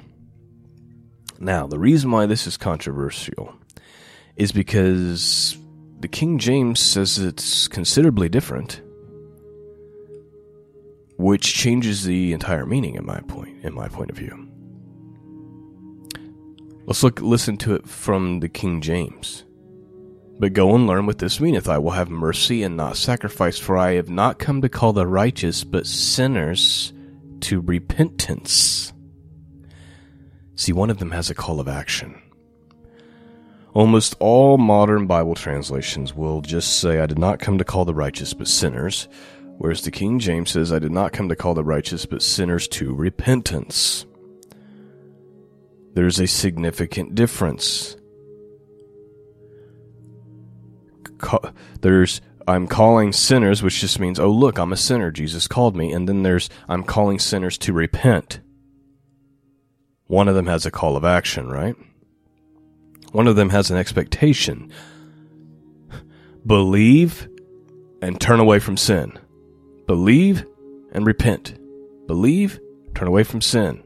Now, 1.38 1.66
the 1.66 1.78
reason 1.78 2.10
why 2.10 2.24
this 2.24 2.46
is 2.46 2.56
controversial 2.56 3.54
is 4.36 4.52
because 4.52 5.58
the 6.00 6.08
King 6.08 6.38
James 6.38 6.80
says 6.80 7.18
it's 7.18 7.68
considerably 7.68 8.30
different 8.30 8.80
which 11.20 11.54
changes 11.54 12.04
the 12.04 12.32
entire 12.32 12.64
meaning 12.64 12.94
in 12.94 13.04
my 13.04 13.20
point 13.20 13.62
in 13.62 13.74
my 13.74 13.88
point 13.88 14.10
of 14.10 14.16
view. 14.16 14.48
Let's 16.86 17.02
look 17.02 17.20
listen 17.20 17.56
to 17.58 17.74
it 17.74 17.86
from 17.86 18.40
the 18.40 18.48
King 18.48 18.80
James. 18.80 19.44
But 20.38 20.54
go 20.54 20.74
and 20.74 20.86
learn 20.86 21.04
what 21.04 21.18
this 21.18 21.38
meaneth. 21.38 21.68
I 21.68 21.76
will 21.76 21.90
have 21.90 22.08
mercy 22.08 22.62
and 22.62 22.74
not 22.74 22.96
sacrifice, 22.96 23.58
for 23.58 23.76
I 23.76 23.92
have 23.92 24.08
not 24.08 24.38
come 24.38 24.62
to 24.62 24.70
call 24.70 24.94
the 24.94 25.06
righteous, 25.06 25.64
but 25.64 25.86
sinners 25.86 26.94
to 27.40 27.60
repentance. 27.60 28.94
See, 30.54 30.72
one 30.72 30.88
of 30.88 30.98
them 30.98 31.10
has 31.10 31.28
a 31.28 31.34
call 31.34 31.60
of 31.60 31.68
action. 31.68 32.20
Almost 33.74 34.16
all 34.18 34.56
modern 34.56 35.06
Bible 35.06 35.34
translations 35.34 36.14
will 36.14 36.40
just 36.40 36.80
say, 36.80 37.00
I 37.00 37.06
did 37.06 37.18
not 37.18 37.38
come 37.38 37.58
to 37.58 37.64
call 37.64 37.84
the 37.84 37.94
righteous 37.94 38.32
but 38.32 38.48
sinners, 38.48 39.06
whereas 39.60 39.82
the 39.82 39.90
King 39.90 40.18
James 40.18 40.52
says, 40.52 40.72
I 40.72 40.78
did 40.78 40.90
not 40.90 41.12
come 41.12 41.28
to 41.28 41.36
call 41.36 41.52
the 41.52 41.62
righteous 41.62 42.06
but 42.06 42.22
sinners 42.22 42.66
to 42.68 42.94
repentance. 42.94 44.06
There's 45.92 46.18
a 46.18 46.26
significant 46.26 47.14
difference. 47.14 47.94
There's 51.82 52.22
I'm 52.48 52.68
calling 52.68 53.12
sinners, 53.12 53.62
which 53.62 53.80
just 53.80 54.00
means, 54.00 54.18
oh, 54.18 54.30
look, 54.30 54.58
I'm 54.58 54.72
a 54.72 54.78
sinner. 54.78 55.10
Jesus 55.10 55.46
called 55.46 55.76
me. 55.76 55.92
And 55.92 56.08
then 56.08 56.22
there's, 56.22 56.48
I'm 56.66 56.82
calling 56.82 57.18
sinners 57.18 57.58
to 57.58 57.74
repent. 57.74 58.40
One 60.06 60.26
of 60.26 60.34
them 60.34 60.46
has 60.46 60.64
a 60.64 60.70
call 60.70 60.96
of 60.96 61.04
action, 61.04 61.50
right? 61.50 61.76
One 63.12 63.28
of 63.28 63.36
them 63.36 63.50
has 63.50 63.70
an 63.70 63.76
expectation. 63.76 64.72
Believe 66.46 67.28
and 68.00 68.18
turn 68.18 68.40
away 68.40 68.58
from 68.58 68.78
sin. 68.78 69.18
Believe 69.90 70.46
and 70.92 71.04
repent. 71.04 71.58
Believe, 72.06 72.60
turn 72.94 73.08
away 73.08 73.24
from 73.24 73.40
sin. 73.40 73.82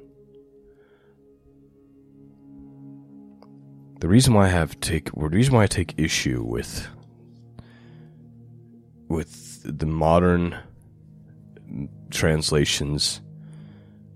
The 4.01 4.09
reason 4.09 4.35
why 4.35 4.45
I 4.45 4.49
have 4.51 4.79
take 4.81 5.11
the 5.11 5.29
reason 5.31 5.55
why 5.55 5.63
I 5.63 5.67
take 5.67 5.95
issue 5.97 6.43
with 6.43 6.87
with 9.09 9.63
the 9.65 9.87
modern 9.87 10.59
translations 12.11 13.23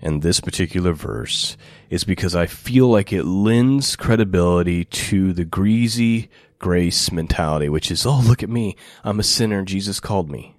and 0.03 0.21
this 0.21 0.41
particular 0.41 0.93
verse 0.93 1.57
is 1.89 2.05
because 2.05 2.37
I 2.37 2.45
feel 2.45 2.89
like 2.89 3.15
it 3.15 3.25
lends 3.25 3.97
credibility 3.97 4.85
to 4.85 5.33
the 5.33 5.47
greasy 5.47 6.29
grace 6.59 7.11
mentality, 7.11 7.71
which 7.71 7.91
is, 7.91 8.05
oh, 8.05 8.21
look 8.21 8.43
at 8.43 8.51
me. 8.51 8.77
I'm 9.05 9.19
a 9.21 9.23
sinner. 9.23 9.63
Jesus 9.63 10.01
called 10.01 10.31
me. 10.31 10.58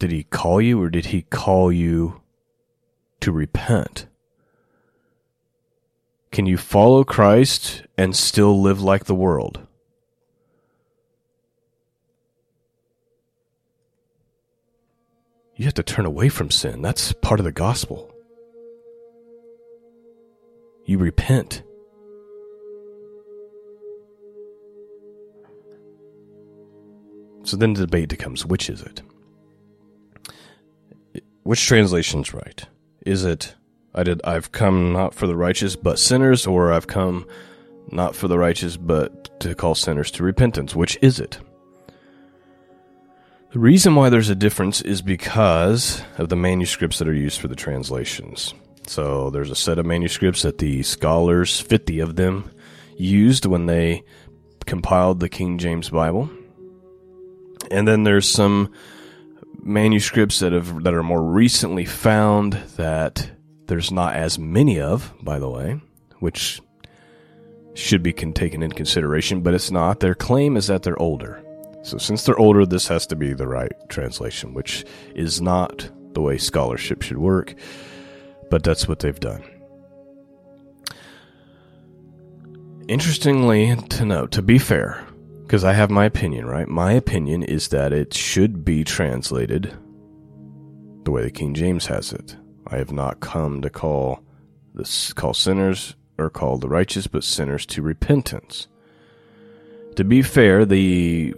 Did 0.00 0.12
he 0.12 0.22
call 0.22 0.62
you 0.62 0.80
or 0.82 0.88
did 0.88 1.06
he 1.06 1.20
call 1.20 1.70
you 1.70 2.22
to 3.20 3.30
repent? 3.30 4.06
Can 6.32 6.46
you 6.46 6.56
follow 6.56 7.04
Christ 7.04 7.82
and 7.98 8.16
still 8.16 8.62
live 8.62 8.80
like 8.80 9.04
the 9.04 9.14
world? 9.14 9.60
You 15.56 15.66
have 15.66 15.74
to 15.74 15.82
turn 15.82 16.06
away 16.06 16.30
from 16.30 16.50
sin. 16.50 16.80
That's 16.80 17.12
part 17.12 17.38
of 17.38 17.44
the 17.44 17.52
gospel. 17.52 18.10
You 20.86 20.96
repent. 20.96 21.62
So 27.42 27.58
then 27.58 27.74
the 27.74 27.82
debate 27.84 28.08
becomes 28.08 28.46
which 28.46 28.70
is 28.70 28.80
it? 28.80 29.02
Which 31.42 31.66
translation's 31.66 32.34
right? 32.34 32.66
Is 33.06 33.24
it 33.24 33.54
I 33.94 34.02
did 34.02 34.20
I've 34.24 34.52
come 34.52 34.92
not 34.92 35.14
for 35.14 35.26
the 35.26 35.36
righteous 35.36 35.76
but 35.76 35.98
sinners 35.98 36.46
or 36.46 36.72
I've 36.72 36.86
come 36.86 37.26
not 37.90 38.14
for 38.14 38.28
the 38.28 38.38
righteous 38.38 38.76
but 38.76 39.40
to 39.40 39.54
call 39.54 39.74
sinners 39.74 40.10
to 40.12 40.22
repentance? 40.22 40.74
Which 40.76 40.98
is 41.02 41.18
it? 41.18 41.38
The 43.52 43.58
reason 43.58 43.96
why 43.96 44.10
there's 44.10 44.28
a 44.28 44.36
difference 44.36 44.80
is 44.80 45.02
because 45.02 46.02
of 46.18 46.28
the 46.28 46.36
manuscripts 46.36 47.00
that 47.00 47.08
are 47.08 47.14
used 47.14 47.40
for 47.40 47.48
the 47.48 47.56
translations. 47.56 48.54
So 48.86 49.30
there's 49.30 49.50
a 49.50 49.56
set 49.56 49.78
of 49.80 49.86
manuscripts 49.86 50.42
that 50.42 50.58
the 50.58 50.84
scholars, 50.84 51.58
50 51.58 51.98
of 51.98 52.14
them, 52.14 52.48
used 52.96 53.46
when 53.46 53.66
they 53.66 54.04
compiled 54.66 55.18
the 55.18 55.28
King 55.28 55.58
James 55.58 55.90
Bible. 55.90 56.30
And 57.72 57.88
then 57.88 58.04
there's 58.04 58.28
some 58.28 58.72
manuscripts 59.62 60.40
that 60.40 60.52
have 60.52 60.84
that 60.84 60.94
are 60.94 61.02
more 61.02 61.22
recently 61.22 61.84
found 61.84 62.54
that 62.76 63.30
there's 63.66 63.92
not 63.92 64.14
as 64.14 64.38
many 64.38 64.80
of, 64.80 65.12
by 65.22 65.38
the 65.38 65.48
way, 65.48 65.80
which 66.18 66.60
should 67.74 68.02
be 68.02 68.12
taken 68.12 68.62
into 68.62 68.76
consideration, 68.76 69.42
but 69.42 69.54
it's 69.54 69.70
not. 69.70 70.00
Their 70.00 70.14
claim 70.14 70.56
is 70.56 70.66
that 70.66 70.82
they're 70.82 71.00
older. 71.00 71.42
So, 71.82 71.96
since 71.96 72.24
they're 72.24 72.38
older, 72.38 72.66
this 72.66 72.88
has 72.88 73.06
to 73.06 73.16
be 73.16 73.32
the 73.32 73.48
right 73.48 73.72
translation, 73.88 74.52
which 74.52 74.84
is 75.14 75.40
not 75.40 75.88
the 76.12 76.20
way 76.20 76.36
scholarship 76.36 77.02
should 77.02 77.18
work, 77.18 77.54
but 78.50 78.62
that's 78.62 78.86
what 78.86 78.98
they've 78.98 79.18
done. 79.18 79.42
Interestingly 82.88 83.76
to 83.76 84.04
note, 84.04 84.32
to 84.32 84.42
be 84.42 84.58
fair, 84.58 85.06
because 85.50 85.64
I 85.64 85.72
have 85.72 85.90
my 85.90 86.04
opinion, 86.04 86.46
right? 86.46 86.68
My 86.68 86.92
opinion 86.92 87.42
is 87.42 87.70
that 87.70 87.92
it 87.92 88.14
should 88.14 88.64
be 88.64 88.84
translated 88.84 89.76
the 91.02 91.10
way 91.10 91.24
the 91.24 91.30
King 91.32 91.54
James 91.54 91.86
has 91.86 92.12
it. 92.12 92.36
I 92.68 92.76
have 92.76 92.92
not 92.92 93.18
come 93.18 93.60
to 93.62 93.68
call 93.68 94.22
this 94.74 95.12
call 95.12 95.34
sinners 95.34 95.96
or 96.18 96.30
call 96.30 96.58
the 96.58 96.68
righteous, 96.68 97.08
but 97.08 97.24
sinners 97.24 97.66
to 97.66 97.82
repentance. 97.82 98.68
To 99.96 100.04
be 100.04 100.22
fair, 100.22 100.64
the 100.64 101.34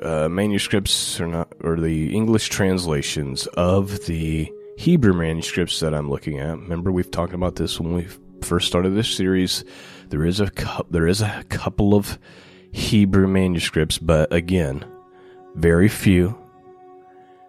uh, 0.00 0.28
manuscripts 0.28 1.20
or 1.20 1.26
not, 1.26 1.52
or 1.60 1.74
the 1.80 2.14
English 2.14 2.50
translations 2.50 3.48
of 3.48 4.06
the 4.06 4.48
Hebrew 4.78 5.12
manuscripts 5.12 5.80
that 5.80 5.92
I'm 5.92 6.08
looking 6.08 6.38
at. 6.38 6.56
Remember, 6.56 6.92
we've 6.92 7.10
talked 7.10 7.34
about 7.34 7.56
this 7.56 7.80
when 7.80 7.94
we 7.94 8.06
first 8.42 8.68
started 8.68 8.90
this 8.90 9.10
series. 9.10 9.64
There 10.10 10.24
is 10.24 10.38
a 10.38 10.52
there 10.88 11.08
is 11.08 11.20
a 11.20 11.42
couple 11.48 11.94
of 11.94 12.16
Hebrew 12.74 13.28
manuscripts, 13.28 13.98
but 13.98 14.32
again, 14.32 14.84
very 15.54 15.88
few. 15.88 16.36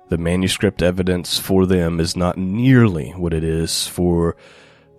The 0.09 0.19
manuscript 0.19 0.83
evidence 0.83 1.39
for 1.39 1.65
them 1.65 1.99
is 1.99 2.15
not 2.15 2.38
nearly 2.38 3.09
what 3.09 3.33
it 3.33 3.43
is 3.43 3.88
for 3.88 4.35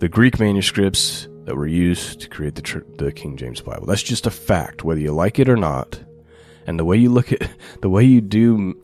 the 0.00 0.08
Greek 0.08 0.40
manuscripts 0.40 1.28
that 1.44 1.54
were 1.54 1.68
used 1.68 2.22
to 2.22 2.28
create 2.28 2.56
the, 2.56 2.84
the 2.98 3.12
King 3.12 3.36
James 3.36 3.60
Bible. 3.60 3.86
That's 3.86 4.02
just 4.02 4.26
a 4.26 4.32
fact, 4.32 4.82
whether 4.82 5.00
you 5.00 5.12
like 5.12 5.38
it 5.38 5.48
or 5.48 5.56
not. 5.56 6.02
And 6.66 6.76
the 6.76 6.84
way 6.84 6.96
you 6.96 7.10
look 7.10 7.30
at 7.30 7.48
the 7.80 7.88
way 7.88 8.02
you 8.02 8.20
do 8.20 8.74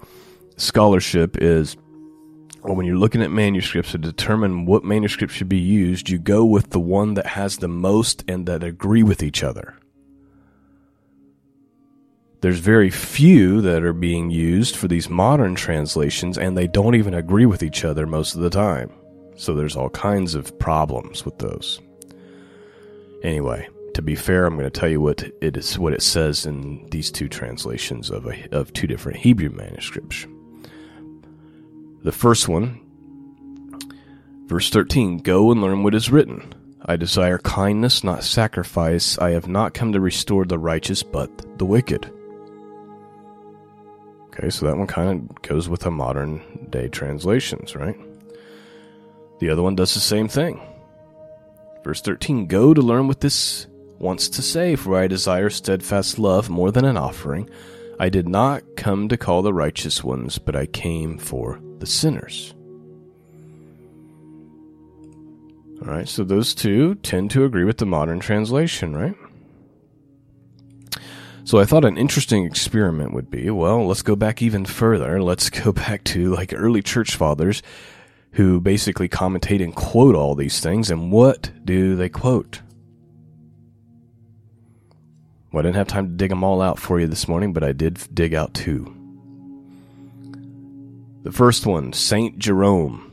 scholarship 0.57 1.37
is 1.43 1.77
well, 2.63 2.77
when 2.77 2.87
you're 2.87 2.95
looking 2.95 3.21
at 3.23 3.33
manuscripts 3.33 3.91
to 3.91 3.99
determine 3.99 4.65
what 4.65 4.85
manuscript 4.85 5.33
should 5.33 5.49
be 5.49 5.59
used, 5.59 6.09
you 6.09 6.21
go 6.21 6.45
with 6.45 6.71
the 6.71 6.79
one 6.79 7.15
that 7.15 7.27
has 7.27 7.57
the 7.57 7.67
most 7.67 8.23
and 8.29 8.47
that 8.47 8.63
agree 8.63 9.03
with 9.03 9.25
each 9.25 9.43
other. 9.43 9.75
There's 12.43 12.59
very 12.59 12.91
few 12.91 13.61
that 13.61 13.85
are 13.85 13.93
being 13.93 14.29
used 14.29 14.75
for 14.75 14.89
these 14.89 15.09
modern 15.09 15.55
translations, 15.55 16.37
and 16.37 16.59
they 16.59 16.67
don't 16.67 16.97
even 16.97 17.15
agree 17.15 17.47
with 17.47 17.63
each 17.63 17.85
other 17.85 18.05
most 18.05 18.35
of 18.35 18.41
the 18.41 18.51
time. 18.51 18.91
So 19.37 19.55
there's 19.55 19.77
all 19.77 19.91
kinds 19.91 20.35
of 20.35 20.59
problems 20.59 21.25
with 21.25 21.39
those. 21.39 21.81
Anyway, 23.23 23.69
to 23.95 24.03
be 24.03 24.17
fair, 24.17 24.45
I'm 24.45 24.57
going 24.57 24.69
to 24.69 24.81
tell 24.81 24.89
you 24.89 25.01
what 25.01 25.23
it 25.41 25.57
is, 25.57 25.79
what 25.79 25.93
it 25.93 26.03
says 26.03 26.45
in 26.45 26.85
these 26.91 27.13
two 27.13 27.29
translations 27.29 28.11
of 28.11 28.27
a, 28.27 28.49
of 28.51 28.73
two 28.73 28.89
different 28.89 29.19
Hebrew 29.19 29.51
manuscripts. 29.51 30.27
The 32.03 32.11
first 32.11 32.49
one, 32.49 32.81
verse 34.47 34.69
13, 34.69 35.19
go 35.19 35.53
and 35.53 35.63
learn 35.63 35.85
what 35.85 35.95
is 35.95 36.11
written. 36.11 36.53
I 36.87 36.97
desire 36.97 37.39
kindness, 37.39 38.03
not 38.03 38.25
sacrifice. 38.25 39.17
I 39.19 39.31
have 39.31 39.47
not 39.47 39.75
come 39.75 39.93
to 39.93 40.01
restore 40.01 40.45
the 40.45 40.59
righteous, 40.59 41.05
but 41.05 41.57
the 41.57 41.65
wicked. 41.65 42.13
Okay, 44.43 44.51
so 44.51 44.67
that 44.67 44.77
one 44.77 44.89
kind 44.89 45.31
of 45.31 45.43
goes 45.43 45.69
with 45.69 45.83
the 45.83 45.91
modern 45.93 46.43
day 46.69 46.89
translations, 46.89 47.77
right? 47.77 47.97
The 49.39 49.49
other 49.51 49.63
one 49.63 49.77
does 49.77 49.95
the 49.95 50.01
same 50.01 50.27
thing. 50.27 50.61
Verse 51.85 52.01
13 52.01 52.49
Go 52.49 52.75
to 52.75 52.83
learn 52.83 53.07
what 53.07 53.21
this 53.21 53.69
wants 54.01 54.29
to 54.31 54.43
say, 54.43 54.75
For 54.75 54.99
I 54.99 55.07
desire 55.07 55.49
steadfast 55.49 56.19
love 56.19 56.51
more 56.51 56.73
than 56.73 56.85
an 56.85 56.97
offering. 56.97 57.49
I 58.01 58.09
did 58.09 58.29
not 58.29 58.65
come 58.77 59.09
to 59.11 59.17
call 59.17 59.43
the 59.43 59.55
righteous 59.55 60.03
ones, 60.03 60.39
but 60.39 60.57
I 60.57 60.67
came 60.67 61.19
for 61.19 61.61
the 61.79 61.87
sinners. 61.87 62.53
All 65.83 65.95
right, 65.95 66.09
so 66.09 66.25
those 66.25 66.53
two 66.53 66.97
tend 66.97 67.31
to 67.31 67.45
agree 67.45 67.65
with 67.65 67.79
the 67.79 67.87
modern 67.87 68.19
translation, 68.19 68.97
right? 68.97 69.15
So 71.45 71.59
I 71.59 71.65
thought 71.65 71.85
an 71.85 71.99
interesting 71.99 72.45
experiment 72.45 73.13
would 73.13 73.31
be 73.31 73.51
well, 73.51 73.87
let's 73.87 74.03
go 74.03 74.15
back 74.15 74.43
even 74.43 74.65
further. 74.65 75.23
Let's 75.23 75.51
go 75.51 75.73
back 75.73 76.05
to 76.05 76.33
like 76.35 76.53
early 76.55 76.83
church 76.83 77.17
fathers 77.17 77.63
who 78.33 78.61
basically 78.61 79.09
commentate 79.09 79.63
and 79.63 79.75
quote 79.75 80.15
all 80.15 80.35
these 80.35 80.61
things. 80.61 80.91
And 80.91 81.13
what 81.13 81.51
do 81.65 81.97
they 81.97 82.09
quote? 82.09 82.63
Well, 85.53 85.61
I 85.61 85.63
didn't 85.63 85.77
have 85.77 85.89
time 85.89 86.09
to 86.09 86.15
dig 86.15 86.31
them 86.31 86.43
all 86.45 86.63
out 86.63 86.79
for 86.79 86.99
you 86.99 87.07
this 87.07 87.29
morning, 87.29 87.53
but 87.53 87.63
I 87.63 87.73
did 87.73 87.99
dig 88.15 88.33
out 88.33 88.55
two. 88.55 88.97
The 91.25 91.33
first 91.33 91.67
one, 91.67 91.93
Saint 91.93 92.39
Jerome. 92.39 93.11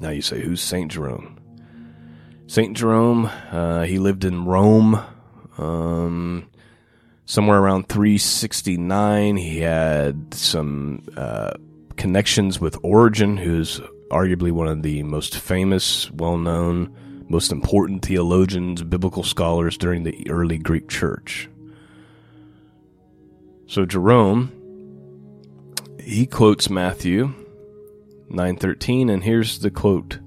Now 0.00 0.10
you 0.10 0.22
say, 0.22 0.40
who's 0.40 0.62
Saint 0.62 0.90
Jerome? 0.90 1.38
Saint 2.46 2.74
Jerome, 2.76 3.26
uh, 3.52 3.82
he 3.82 3.98
lived 3.98 4.24
in 4.24 4.46
Rome, 4.46 4.98
um, 5.58 6.48
somewhere 7.26 7.58
around 7.58 7.88
369. 7.88 9.36
He 9.36 9.60
had 9.60 10.32
some 10.32 11.04
uh, 11.16 11.52
connections 11.96 12.60
with 12.60 12.78
Origen, 12.82 13.36
who's 13.36 13.80
arguably 14.10 14.50
one 14.50 14.68
of 14.68 14.82
the 14.82 15.02
most 15.02 15.36
famous, 15.36 16.10
well-known, 16.10 16.94
most 17.28 17.52
important 17.52 18.04
theologians, 18.04 18.82
biblical 18.82 19.22
scholars 19.22 19.76
during 19.76 20.04
the 20.04 20.30
early 20.30 20.58
Greek 20.58 20.88
Church. 20.88 21.48
So 23.66 23.84
Jerome, 23.84 24.50
he 26.00 26.24
quotes 26.24 26.70
Matthew 26.70 27.34
9:13 28.30 29.10
and 29.10 29.24
here's 29.24 29.58
the 29.58 29.70
quote 29.70 30.18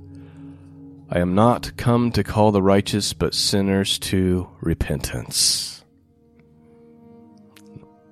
I 1.13 1.19
am 1.19 1.35
not 1.35 1.75
come 1.75 2.11
to 2.13 2.23
call 2.23 2.53
the 2.53 2.61
righteous 2.61 3.11
but 3.11 3.35
sinners 3.35 3.99
to 3.99 4.49
repentance. 4.61 5.83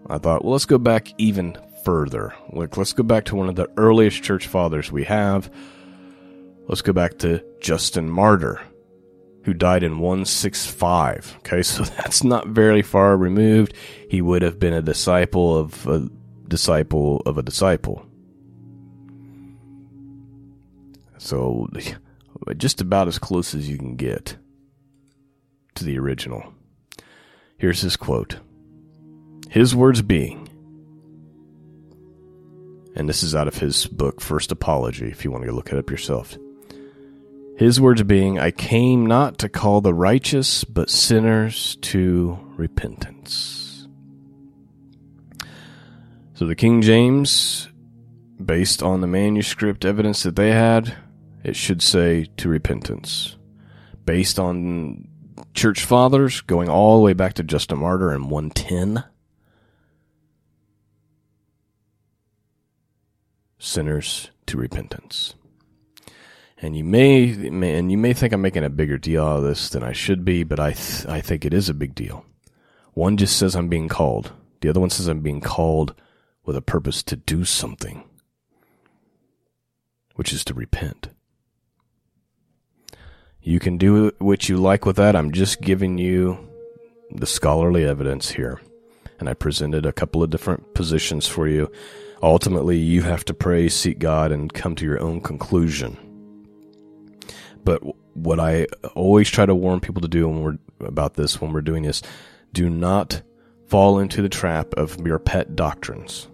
I 0.07 0.17
thought, 0.17 0.43
well, 0.43 0.51
let's 0.51 0.65
go 0.65 0.77
back 0.77 1.13
even 1.17 1.55
further. 1.85 2.33
Like, 2.51 2.75
let's 2.75 2.91
go 2.91 3.03
back 3.03 3.23
to 3.25 3.37
one 3.37 3.47
of 3.47 3.55
the 3.55 3.69
earliest 3.77 4.21
church 4.21 4.47
fathers 4.47 4.91
we 4.91 5.05
have. 5.05 5.49
Let's 6.67 6.81
go 6.81 6.91
back 6.91 7.19
to 7.19 7.41
Justin 7.61 8.09
Martyr, 8.09 8.59
who 9.45 9.53
died 9.53 9.83
in 9.83 9.99
165. 9.99 11.35
Okay, 11.37 11.63
so 11.63 11.83
that's 11.83 12.21
not 12.25 12.47
very 12.47 12.81
far 12.81 13.15
removed. 13.15 13.75
He 14.09 14.21
would 14.21 14.41
have 14.41 14.59
been 14.59 14.73
a 14.73 14.81
disciple 14.81 15.57
of 15.57 15.87
a 15.87 16.09
disciple 16.49 17.21
of 17.25 17.37
a 17.37 17.43
disciple. 17.43 18.05
So, 21.17 21.69
just 22.57 22.81
about 22.81 23.07
as 23.07 23.19
close 23.19 23.53
as 23.53 23.69
you 23.69 23.77
can 23.77 23.95
get 23.95 24.35
to 25.75 25.83
the 25.83 25.99
original. 25.99 26.53
Here's 27.57 27.81
his 27.81 27.95
quote. 27.95 28.37
His 29.49 29.75
words 29.75 30.01
being, 30.01 30.47
and 32.95 33.07
this 33.07 33.23
is 33.23 33.35
out 33.35 33.47
of 33.47 33.57
his 33.57 33.85
book, 33.87 34.21
First 34.21 34.51
Apology, 34.51 35.07
if 35.07 35.23
you 35.23 35.31
want 35.31 35.43
to 35.45 35.51
look 35.51 35.71
it 35.71 35.77
up 35.77 35.89
yourself. 35.89 36.37
His 37.57 37.81
words 37.81 38.01
being, 38.03 38.39
I 38.39 38.51
came 38.51 39.05
not 39.05 39.37
to 39.39 39.49
call 39.49 39.81
the 39.81 39.93
righteous, 39.93 40.63
but 40.63 40.89
sinners 40.89 41.77
to 41.81 42.39
repentance. 42.55 43.87
So 46.35 46.45
the 46.45 46.55
King 46.55 46.81
James, 46.81 47.67
based 48.43 48.81
on 48.81 49.01
the 49.01 49.07
manuscript 49.07 49.83
evidence 49.83 50.23
that 50.23 50.37
they 50.37 50.51
had, 50.51 50.95
it 51.43 51.55
should 51.55 51.81
say 51.81 52.27
to 52.37 52.49
repentance. 52.49 53.37
Based 54.05 54.39
on 54.39 55.07
church 55.53 55.85
fathers, 55.85 56.41
going 56.41 56.69
all 56.69 56.97
the 56.97 57.03
way 57.03 57.13
back 57.13 57.33
to 57.35 57.43
Justin 57.43 57.79
Martyr 57.79 58.13
in 58.13 58.29
110, 58.29 59.03
sinners 63.57 64.31
to 64.47 64.57
repentance. 64.57 65.35
And 66.61 66.75
you 66.75 66.83
may, 66.83 67.31
and 67.31 67.91
you 67.91 67.97
may 67.97 68.13
think 68.13 68.33
I'm 68.33 68.41
making 68.41 68.65
a 68.65 68.69
bigger 68.69 68.97
deal 68.97 69.23
out 69.23 69.37
of 69.37 69.43
this 69.43 69.69
than 69.69 69.83
I 69.83 69.93
should 69.93 70.25
be, 70.25 70.43
but 70.43 70.59
I, 70.59 70.73
th- 70.73 71.05
I 71.05 71.21
think 71.21 71.45
it 71.45 71.53
is 71.53 71.69
a 71.69 71.73
big 71.73 71.95
deal. 71.95 72.25
One 72.93 73.15
just 73.15 73.37
says 73.37 73.55
I'm 73.55 73.69
being 73.69 73.87
called. 73.87 74.33
The 74.59 74.69
other 74.69 74.81
one 74.81 74.89
says 74.89 75.07
I'm 75.07 75.21
being 75.21 75.39
called 75.39 75.95
with 76.43 76.57
a 76.57 76.61
purpose 76.61 77.01
to 77.03 77.15
do 77.15 77.45
something, 77.45 78.03
which 80.15 80.33
is 80.33 80.43
to 80.45 80.53
repent. 80.53 81.09
You 83.41 83.59
can 83.59 83.77
do 83.77 84.11
what 84.19 84.49
you 84.49 84.57
like 84.57 84.85
with 84.85 84.97
that. 84.97 85.15
I'm 85.15 85.31
just 85.31 85.61
giving 85.61 85.97
you 85.97 86.37
the 87.11 87.25
scholarly 87.25 87.85
evidence 87.85 88.29
here. 88.29 88.59
And 89.19 89.29
I 89.29 89.33
presented 89.33 89.85
a 89.85 89.93
couple 89.93 90.21
of 90.21 90.29
different 90.29 90.73
positions 90.73 91.27
for 91.27 91.47
you. 91.47 91.71
Ultimately, 92.21 92.77
you 92.77 93.01
have 93.03 93.23
to 93.25 93.33
pray, 93.33 93.69
seek 93.69 93.99
God, 93.99 94.31
and 94.31 94.53
come 94.53 94.75
to 94.75 94.85
your 94.85 95.01
own 95.01 95.21
conclusion. 95.21 95.97
But 97.63 97.81
what 98.15 98.39
I 98.39 98.67
always 98.95 99.29
try 99.29 99.45
to 99.45 99.55
warn 99.55 99.79
people 99.79 100.01
to 100.01 100.07
do 100.07 100.27
when 100.27 100.43
we're 100.43 100.57
about 100.85 101.13
this, 101.13 101.39
when 101.39 101.53
we're 101.53 101.61
doing 101.61 101.83
this, 101.83 102.01
do 102.53 102.69
not 102.69 103.21
fall 103.67 103.99
into 103.99 104.21
the 104.21 104.29
trap 104.29 104.73
of 104.73 104.99
your 105.05 105.19
pet 105.19 105.55
doctrines. 105.55 106.27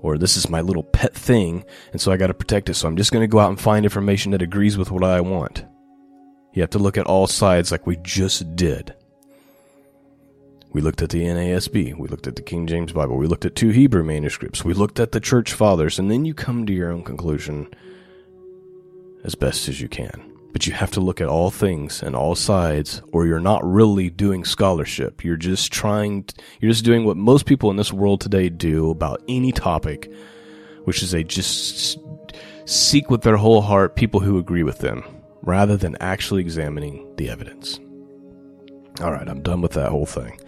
Or 0.00 0.16
this 0.16 0.36
is 0.36 0.48
my 0.48 0.60
little 0.60 0.84
pet 0.84 1.14
thing, 1.14 1.64
and 1.90 2.00
so 2.00 2.12
I 2.12 2.16
got 2.16 2.28
to 2.28 2.34
protect 2.34 2.68
it. 2.68 2.74
So 2.74 2.86
I'm 2.86 2.96
just 2.96 3.10
going 3.10 3.22
to 3.22 3.28
go 3.28 3.40
out 3.40 3.48
and 3.48 3.60
find 3.60 3.84
information 3.84 4.30
that 4.30 4.42
agrees 4.42 4.78
with 4.78 4.92
what 4.92 5.02
I 5.02 5.20
want. 5.20 5.64
You 6.52 6.62
have 6.62 6.70
to 6.70 6.78
look 6.78 6.96
at 6.96 7.06
all 7.06 7.26
sides 7.26 7.70
like 7.70 7.86
we 7.86 7.96
just 8.02 8.56
did. 8.56 8.94
We 10.72 10.80
looked 10.80 11.02
at 11.02 11.10
the 11.10 11.22
NASB. 11.22 11.96
We 11.96 12.08
looked 12.08 12.26
at 12.26 12.36
the 12.36 12.42
King 12.42 12.66
James 12.66 12.92
Bible. 12.92 13.16
We 13.16 13.26
looked 13.26 13.44
at 13.44 13.54
two 13.54 13.70
Hebrew 13.70 14.04
manuscripts. 14.04 14.64
We 14.64 14.74
looked 14.74 15.00
at 15.00 15.12
the 15.12 15.20
church 15.20 15.52
fathers, 15.52 15.98
and 15.98 16.10
then 16.10 16.24
you 16.24 16.34
come 16.34 16.66
to 16.66 16.72
your 16.72 16.92
own 16.92 17.04
conclusion 17.04 17.68
as 19.24 19.34
best 19.34 19.68
as 19.68 19.80
you 19.80 19.88
can. 19.88 20.32
But 20.52 20.66
you 20.66 20.72
have 20.72 20.90
to 20.92 21.00
look 21.00 21.20
at 21.20 21.28
all 21.28 21.50
things 21.50 22.02
and 22.02 22.16
all 22.16 22.34
sides, 22.34 23.02
or 23.12 23.26
you're 23.26 23.40
not 23.40 23.64
really 23.64 24.10
doing 24.10 24.44
scholarship. 24.44 25.24
You're 25.24 25.36
just 25.36 25.72
trying, 25.72 26.24
to, 26.24 26.34
you're 26.60 26.72
just 26.72 26.84
doing 26.84 27.04
what 27.04 27.16
most 27.16 27.46
people 27.46 27.70
in 27.70 27.76
this 27.76 27.92
world 27.92 28.20
today 28.20 28.48
do 28.48 28.90
about 28.90 29.22
any 29.28 29.52
topic, 29.52 30.10
which 30.84 31.02
is 31.02 31.10
they 31.10 31.24
just 31.24 31.98
seek 32.66 33.10
with 33.10 33.22
their 33.22 33.36
whole 33.36 33.62
heart 33.62 33.96
people 33.96 34.20
who 34.20 34.38
agree 34.38 34.62
with 34.62 34.78
them 34.78 35.04
rather 35.42 35.76
than 35.76 35.96
actually 36.00 36.40
examining 36.40 37.14
the 37.16 37.28
evidence. 37.28 37.78
All 39.00 39.12
right, 39.12 39.28
I'm 39.28 39.42
done 39.42 39.60
with 39.60 39.72
that 39.72 39.90
whole 39.90 40.06
thing. 40.06 40.40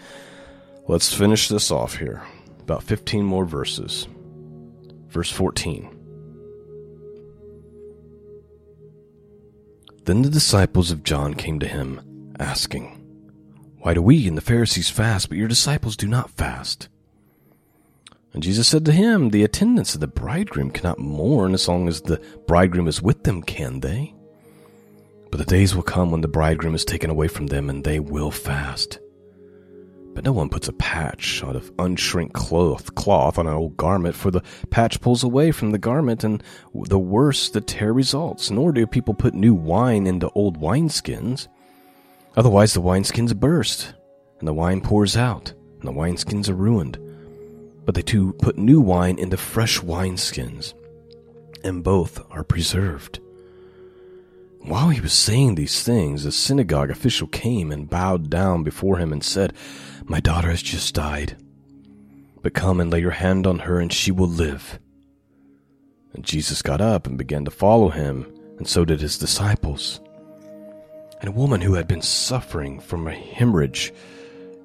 Let's 0.88 1.12
finish 1.12 1.48
this 1.48 1.70
off 1.70 1.96
here. 1.96 2.22
About 2.61 2.83
15 2.83 3.24
more 3.24 3.44
verses. 3.44 4.09
Verse 5.09 5.31
14. 5.31 5.96
Then 10.05 10.22
the 10.22 10.31
disciples 10.31 10.90
of 10.90 11.05
John 11.05 11.35
came 11.35 11.61
to 11.61 11.68
him, 11.68 12.35
asking, 12.40 12.87
Why 13.79 13.94
do 13.94 14.03
we 14.03 14.26
and 14.26 14.37
the 14.37 14.42
Pharisees 14.42 14.90
fast, 14.90 15.29
but 15.29 15.38
your 15.38 15.46
disciples 15.46 15.96
do 15.96 16.09
not 16.09 16.31
fast? 16.31 16.88
And 18.33 18.42
Jesus 18.42 18.66
said 18.68 18.85
to 18.87 18.92
him, 18.92 19.31
The 19.31 19.44
attendants 19.44 19.94
of 19.94 20.00
the 20.00 20.09
bridegroom 20.09 20.70
cannot 20.70 20.98
mourn 20.98 21.55
as 21.55 21.68
long 21.68 21.87
as 21.87 22.00
the 22.00 22.20
bridegroom 22.46 22.88
is 22.88 23.03
with 23.03 23.24
them, 23.24 23.42
can 23.42 23.81
they? 23.81 24.14
But 25.30 25.38
the 25.38 25.44
days 25.44 25.74
will 25.74 25.82
come 25.82 26.10
when 26.10 26.20
the 26.20 26.28
bridegroom 26.28 26.74
is 26.74 26.84
taken 26.84 27.10
away 27.10 27.28
from 27.28 27.46
them, 27.46 27.70
and 27.70 27.84
they 27.84 28.00
will 28.00 28.30
fast. 28.30 28.98
But 30.12 30.24
no 30.24 30.32
one 30.32 30.48
puts 30.48 30.66
a 30.66 30.72
patch 30.72 31.42
out 31.44 31.54
of 31.54 31.74
unshrink 31.76 32.32
cloth, 32.32 32.94
cloth 32.96 33.38
on 33.38 33.46
an 33.46 33.54
old 33.54 33.76
garment, 33.76 34.16
for 34.16 34.32
the 34.32 34.42
patch 34.70 35.00
pulls 35.00 35.22
away 35.22 35.52
from 35.52 35.70
the 35.70 35.78
garment, 35.78 36.24
and 36.24 36.42
the 36.74 36.98
worse 36.98 37.48
the 37.48 37.60
tear 37.60 37.92
results. 37.92 38.50
Nor 38.50 38.72
do 38.72 38.86
people 38.86 39.14
put 39.14 39.34
new 39.34 39.54
wine 39.54 40.08
into 40.08 40.28
old 40.30 40.60
wineskins. 40.60 41.46
Otherwise, 42.36 42.74
the 42.74 42.82
wineskins 42.82 43.34
burst, 43.36 43.94
and 44.40 44.48
the 44.48 44.52
wine 44.52 44.80
pours 44.80 45.16
out, 45.16 45.52
and 45.78 45.88
the 45.88 45.92
wineskins 45.92 46.48
are 46.48 46.54
ruined. 46.54 46.98
But 47.84 47.94
they 47.94 48.02
too 48.02 48.32
put 48.34 48.58
new 48.58 48.80
wine 48.80 49.18
into 49.18 49.36
fresh 49.36 49.78
wineskins, 49.78 50.74
and 51.62 51.84
both 51.84 52.20
are 52.30 52.44
preserved. 52.44 53.20
While 54.62 54.90
he 54.90 55.01
was 55.01 55.12
saying 55.12 55.55
these 55.55 55.83
things, 55.83 56.25
a 56.25 56.33
synagogue 56.33 56.90
official 56.90 57.27
came 57.27 57.73
and 57.73 57.88
bowed 57.88 58.29
down 58.29 58.62
before 58.62 58.99
him 58.99 59.12
and 59.12 59.25
said, 59.25 59.55
My 60.05 60.20
daughter 60.20 60.51
has 60.51 60.62
just 60.62 60.94
died. 60.94 61.37
But 62.42 62.55
come 62.55 62.79
and 62.79 62.90
lay 62.90 63.01
your 63.01 63.11
hand 63.12 63.46
on 63.46 63.61
her, 63.61 63.81
and 63.81 63.92
she 63.92 64.11
will 64.11 64.29
live. 64.29 64.79
And 66.12 66.25
Jesus 66.25 66.61
got 66.61 66.81
up 66.81 67.07
and 67.07 67.16
began 67.16 67.44
to 67.46 67.51
follow 67.51 67.88
him, 67.88 68.27
and 68.59 68.68
so 68.68 68.85
did 68.85 69.01
his 69.01 69.18
disciples. 69.18 70.01
And 71.20 71.29
a 71.29 71.33
woman 71.33 71.62
who 71.62 71.75
had 71.75 71.88
been 71.88 72.03
suffering 72.03 72.81
from 72.81 73.09
a 73.09 73.14
hemorrhage 73.14 73.92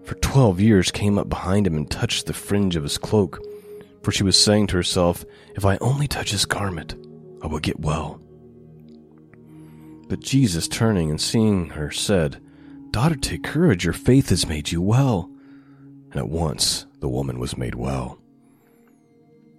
for 0.04 0.16
twelve 0.16 0.60
years 0.60 0.92
came 0.92 1.18
up 1.18 1.30
behind 1.30 1.66
him 1.66 1.78
and 1.78 1.90
touched 1.90 2.26
the 2.26 2.34
fringe 2.34 2.76
of 2.76 2.84
his 2.84 2.98
cloak, 2.98 3.42
for 4.04 4.12
she 4.12 4.24
was 4.24 4.42
saying 4.42 4.68
to 4.68 4.78
herself, 4.78 5.26
If 5.56 5.66
I 5.66 5.78
only 5.78 6.08
touch 6.08 6.32
his 6.32 6.46
garment, 6.46 6.96
I 7.42 7.48
will 7.48 7.60
get 7.60 7.80
well. 7.80 8.22
But 10.08 10.20
Jesus, 10.20 10.68
turning 10.68 11.10
and 11.10 11.20
seeing 11.20 11.70
her, 11.72 11.92
said, 11.92 12.42
Daughter, 12.92 13.16
take 13.16 13.44
courage, 13.44 13.84
your 13.84 13.94
faith 13.94 14.30
has 14.30 14.48
made 14.48 14.72
you 14.72 14.82
well. 14.82 15.30
And 16.12 16.18
at 16.18 16.30
once 16.30 16.86
the 17.00 17.10
woman 17.10 17.40
was 17.40 17.58
made 17.58 17.76
well. 17.76 18.20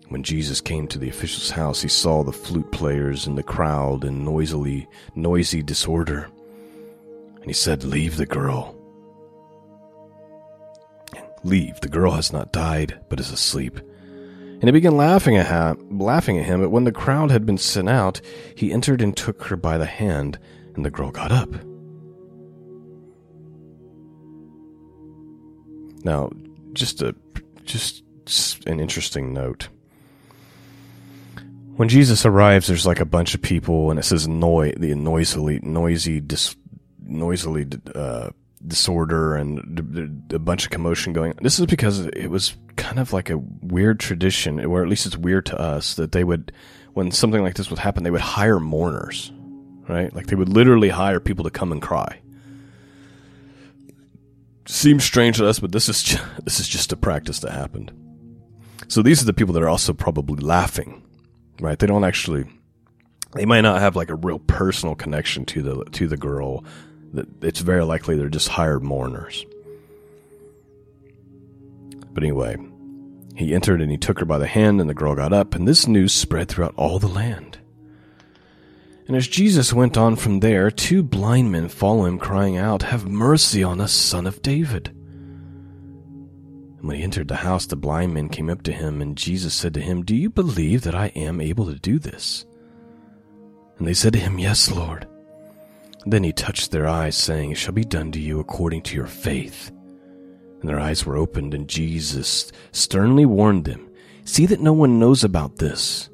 When 0.09 0.23
Jesus 0.23 0.61
came 0.61 0.87
to 0.89 0.99
the 0.99 1.09
official's 1.09 1.51
house, 1.51 1.83
he 1.83 1.89
saw 1.89 2.23
the 2.23 2.33
flute 2.33 2.71
players 2.71 3.27
and 3.27 3.37
the 3.37 3.43
crowd 3.43 4.05
in 4.05 4.25
noisily, 4.25 4.89
noisy 5.17 5.63
disorder. 5.63 6.31
And 7.37 7.47
he 7.47 7.53
said, 7.53 7.83
Leave 7.83 8.17
the 8.17 8.27
girl. 8.27 8.75
Leave, 11.43 11.81
the 11.81 11.89
girl 11.89 12.13
has 12.13 12.33
not 12.33 12.53
died, 12.53 13.01
but 13.09 13.21
is 13.21 13.31
asleep 13.31 13.81
and 14.61 14.65
he 14.65 14.71
began 14.73 14.97
laughing 14.97 15.37
at, 15.37 15.47
him, 15.47 15.99
laughing 15.99 16.39
at 16.39 16.47
him. 16.47 16.61
But 16.63 16.71
when 16.71 16.85
the 16.85 16.93
crowd 16.93 17.31
had 17.31 17.45
been 17.45 17.59
sent 17.59 17.89
out, 17.89 18.21
he 18.55 18.73
entered 18.73 19.03
and 19.03 19.17
took 19.17 19.45
her 19.45 19.57
by 19.57 19.77
the 19.79 19.87
hand, 19.87 20.39
and 20.75 20.85
the 20.85 20.91
girl 20.91 21.11
got 21.11 21.31
up. 21.31 21.51
Now, 26.05 26.31
just 26.73 27.03
a 27.03 27.15
just 27.65 28.03
an 28.67 28.81
interesting 28.81 29.33
note. 29.33 29.69
When 31.77 31.89
Jesus 31.89 32.25
arrives, 32.25 32.67
there's 32.67 32.87
like 32.87 33.01
a 33.01 33.05
bunch 33.05 33.35
of 33.35 33.43
people, 33.43 33.91
and 33.91 33.99
it 33.99 34.05
says 34.05 34.27
noi- 34.27 34.73
the 34.77 34.95
noisily, 34.95 35.61
noisy, 35.63 36.21
dis- 36.21 36.57
noisily 37.05 37.67
uh, 37.95 38.31
disorder 38.67 39.37
and 39.37 40.25
a 40.33 40.39
bunch 40.39 40.65
of 40.65 40.71
commotion 40.71 41.13
going. 41.13 41.35
This 41.41 41.59
is 41.59 41.67
because 41.67 42.01
it 42.07 42.29
was 42.29 42.57
kind 42.77 42.99
of 42.99 43.13
like 43.13 43.31
a 43.31 43.39
weird 43.39 44.01
tradition, 44.01 44.65
or 44.65 44.83
at 44.83 44.89
least 44.89 45.07
it's 45.07 45.17
weird 45.17 45.47
to 45.47 45.61
us 45.61 45.95
that 45.95 46.13
they 46.13 46.25
would, 46.25 46.53
when 46.95 47.11
something 47.11 47.43
like 47.43 47.55
this 47.55 47.71
would 47.71 47.79
happen, 47.79 48.05
they 48.05 48.11
would 48.11 48.21
hire 48.21 48.61
mourners, 48.61 49.33
right? 49.89 50.13
Like 50.15 50.27
they 50.27 50.37
would 50.37 50.49
literally 50.49 50.89
hire 50.89 51.21
people 51.21 51.45
to 51.45 51.51
come 51.51 51.73
and 51.73 51.83
cry. 51.83 52.21
Seems 54.67 55.05
strange 55.05 55.37
to 55.37 55.47
us, 55.47 55.61
but 55.61 55.73
this 55.73 55.89
is 55.89 56.03
just, 56.03 56.25
this 56.45 56.61
is 56.61 56.69
just 56.69 56.93
a 56.93 56.97
practice 56.97 57.41
that 57.41 57.53
happened. 57.53 57.93
So 58.89 59.03
these 59.03 59.23
are 59.23 59.27
the 59.27 59.33
people 59.33 59.55
that 59.55 59.63
are 59.63 59.69
also 59.69 59.93
probably 59.93 60.45
laughing, 60.45 61.03
right? 61.61 61.79
They 61.79 61.87
don't 61.87 62.05
actually, 62.05 62.45
they 63.35 63.45
might 63.45 63.63
not 63.63 63.81
have 63.81 63.97
like 63.97 64.11
a 64.11 64.15
real 64.15 64.39
personal 64.39 64.95
connection 64.95 65.45
to 65.47 65.63
the 65.63 65.85
to 65.93 66.07
the 66.07 66.17
girl 66.17 66.65
it's 67.43 67.61
very 67.61 67.85
likely 67.85 68.17
they're 68.17 68.29
just 68.29 68.49
hired 68.49 68.83
mourners. 68.83 69.45
But 72.13 72.23
anyway, 72.23 72.57
he 73.35 73.55
entered 73.55 73.83
and 73.83 73.91
he 73.91 73.99
took 73.99 74.19
her 74.19 74.25
by 74.25 74.39
the 74.39 74.47
hand, 74.47 74.81
and 74.81 74.89
the 74.89 74.95
girl 74.95 75.15
got 75.15 75.33
up, 75.33 75.55
and 75.55 75.69
this 75.69 75.87
news 75.87 76.15
spread 76.15 76.49
throughout 76.49 76.75
all 76.77 76.99
the 76.99 77.09
land. 77.09 77.59
And 79.07 79.17
as 79.17 79.29
Jesus 79.29 79.73
went 79.73 79.97
on 79.97 80.17
from 80.17 80.41
there, 80.41 80.71
two 80.71 81.03
blind 81.03 81.53
men 81.53 81.69
follow 81.69 82.07
him, 82.07 82.19
crying 82.19 82.57
out, 82.57 82.83
Have 82.83 83.07
mercy 83.07 83.63
on 83.63 83.81
us, 83.81 83.93
son 83.93 84.27
of 84.27 84.43
David. 84.43 84.89
And 86.79 86.89
when 86.89 86.97
he 86.97 87.03
entered 87.03 87.29
the 87.29 87.37
house, 87.37 87.67
the 87.67 87.77
blind 87.77 88.15
men 88.15 88.29
came 88.29 88.51
up 88.51 88.63
to 88.63 88.73
him, 88.73 89.01
and 89.01 89.17
Jesus 89.17 89.55
said 89.55 89.75
to 89.75 89.81
him, 89.81 90.03
Do 90.03 90.17
you 90.17 90.29
believe 90.29 90.83
that 90.83 90.95
I 90.95 91.09
am 91.09 91.41
able 91.41 91.67
to 91.67 91.79
do 91.79 91.99
this? 91.99 92.47
And 93.79 93.87
they 93.87 93.95
said 93.95 94.15
to 94.15 94.19
him, 94.19 94.39
Yes, 94.39 94.71
Lord. 94.71 95.07
Then 96.07 96.23
he 96.23 96.33
touched 96.33 96.71
their 96.71 96.87
eyes, 96.87 97.17
saying, 97.17 97.51
It 97.51 97.59
shall 97.59 97.75
be 97.75 97.85
done 97.85 98.13
to 98.13 98.21
you 98.21 98.39
according 98.39 98.83
to 98.83 98.95
your 98.95 99.09
faith. 99.09 99.73
And 100.61 100.71
their 100.71 100.79
eyes 100.79 101.05
were 101.05 101.17
opened, 101.17 101.53
and 101.53 101.69
Jesus 101.69 102.53
sternly 102.71 103.27
warned 103.27 103.65
them, 103.65 103.91
See 104.25 104.47
that 104.47 104.61
no 104.61 104.73
one 104.73 105.01
knows 105.01 105.25
about 105.25 105.57
this. 105.57 106.09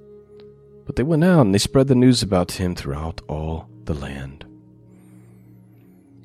But 0.86 0.96
they 0.96 1.02
went 1.02 1.24
out 1.24 1.42
and 1.42 1.54
they 1.54 1.58
spread 1.58 1.88
the 1.88 1.94
news 1.94 2.22
about 2.22 2.52
him 2.52 2.74
throughout 2.74 3.20
all 3.28 3.68
the 3.84 3.94
land. 3.94 4.44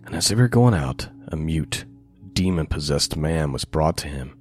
And 0.06 0.16
as 0.16 0.30
they 0.30 0.36
were 0.36 0.48
going 0.48 0.74
out, 0.74 1.10
a 1.28 1.36
mute, 1.36 1.86
demon 2.34 2.66
possessed 2.66 3.18
man 3.18 3.52
was 3.52 3.66
brought 3.66 3.98
to 3.98 4.08
him. 4.08 4.38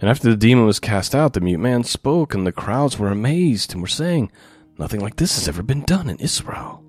And 0.00 0.10
after 0.10 0.28
the 0.28 0.36
demon 0.36 0.66
was 0.66 0.80
cast 0.80 1.14
out, 1.14 1.34
the 1.34 1.40
mute 1.40 1.58
man 1.58 1.84
spoke, 1.84 2.34
and 2.34 2.46
the 2.46 2.52
crowds 2.52 2.98
were 2.98 3.08
amazed 3.08 3.72
and 3.72 3.80
were 3.80 3.88
saying, 3.88 4.32
Nothing 4.78 5.00
like 5.00 5.16
this 5.16 5.36
has 5.36 5.46
ever 5.46 5.62
been 5.62 5.82
done 5.82 6.08
in 6.08 6.16
Israel. 6.18 6.79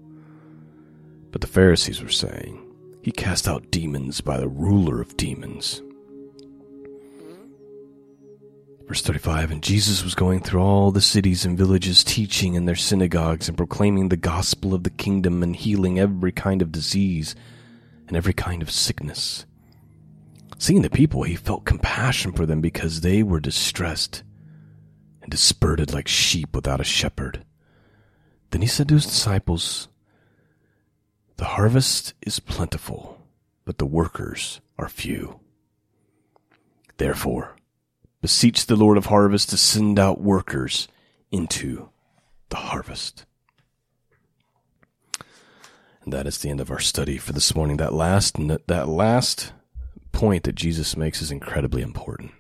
But 1.31 1.41
the 1.41 1.47
Pharisees 1.47 2.01
were 2.01 2.09
saying, 2.09 2.61
He 3.01 3.11
cast 3.11 3.47
out 3.47 3.71
demons 3.71 4.21
by 4.21 4.37
the 4.37 4.49
ruler 4.49 5.01
of 5.01 5.17
demons. 5.17 5.81
Verse 8.87 9.01
35 9.01 9.51
And 9.51 9.63
Jesus 9.63 10.03
was 10.03 10.15
going 10.15 10.41
through 10.41 10.61
all 10.61 10.91
the 10.91 10.99
cities 10.99 11.45
and 11.45 11.57
villages, 11.57 12.03
teaching 12.03 12.55
in 12.55 12.65
their 12.65 12.75
synagogues 12.75 13.47
and 13.47 13.55
proclaiming 13.55 14.09
the 14.09 14.17
gospel 14.17 14.73
of 14.73 14.83
the 14.83 14.89
kingdom 14.89 15.41
and 15.41 15.55
healing 15.55 15.97
every 15.97 16.33
kind 16.33 16.61
of 16.61 16.73
disease 16.73 17.33
and 18.09 18.17
every 18.17 18.33
kind 18.33 18.61
of 18.61 18.69
sickness. 18.69 19.45
Seeing 20.57 20.81
the 20.81 20.89
people, 20.89 21.23
he 21.23 21.35
felt 21.35 21.63
compassion 21.63 22.33
for 22.33 22.45
them 22.45 22.59
because 22.59 22.99
they 22.99 23.23
were 23.23 23.39
distressed 23.39 24.23
and 25.21 25.31
dispersed 25.31 25.93
like 25.93 26.09
sheep 26.09 26.53
without 26.53 26.81
a 26.81 26.83
shepherd. 26.83 27.45
Then 28.49 28.61
he 28.61 28.67
said 28.67 28.89
to 28.89 28.95
his 28.95 29.05
disciples, 29.05 29.87
the 31.41 31.57
harvest 31.57 32.13
is 32.21 32.39
plentiful, 32.39 33.19
but 33.65 33.79
the 33.79 33.85
workers 33.85 34.61
are 34.77 34.87
few. 34.87 35.39
Therefore, 36.97 37.55
beseech 38.21 38.67
the 38.67 38.75
Lord 38.75 38.95
of 38.95 39.07
harvest 39.07 39.49
to 39.49 39.57
send 39.57 39.97
out 39.97 40.21
workers 40.21 40.87
into 41.31 41.89
the 42.49 42.57
harvest. 42.57 43.25
And 46.03 46.13
that 46.13 46.27
is 46.27 46.37
the 46.37 46.51
end 46.51 46.61
of 46.61 46.69
our 46.69 46.79
study 46.79 47.17
for 47.17 47.33
this 47.33 47.55
morning. 47.55 47.77
That 47.77 47.91
last 47.91 48.35
that 48.67 48.87
last 48.87 49.51
point 50.11 50.43
that 50.43 50.53
Jesus 50.53 50.95
makes 50.95 51.23
is 51.23 51.31
incredibly 51.31 51.81
important. 51.81 52.33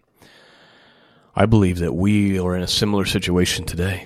I 1.35 1.47
believe 1.47 1.79
that 1.79 1.95
we 1.95 2.37
are 2.37 2.55
in 2.55 2.61
a 2.61 2.67
similar 2.67 3.05
situation 3.05 3.65
today. 3.65 4.05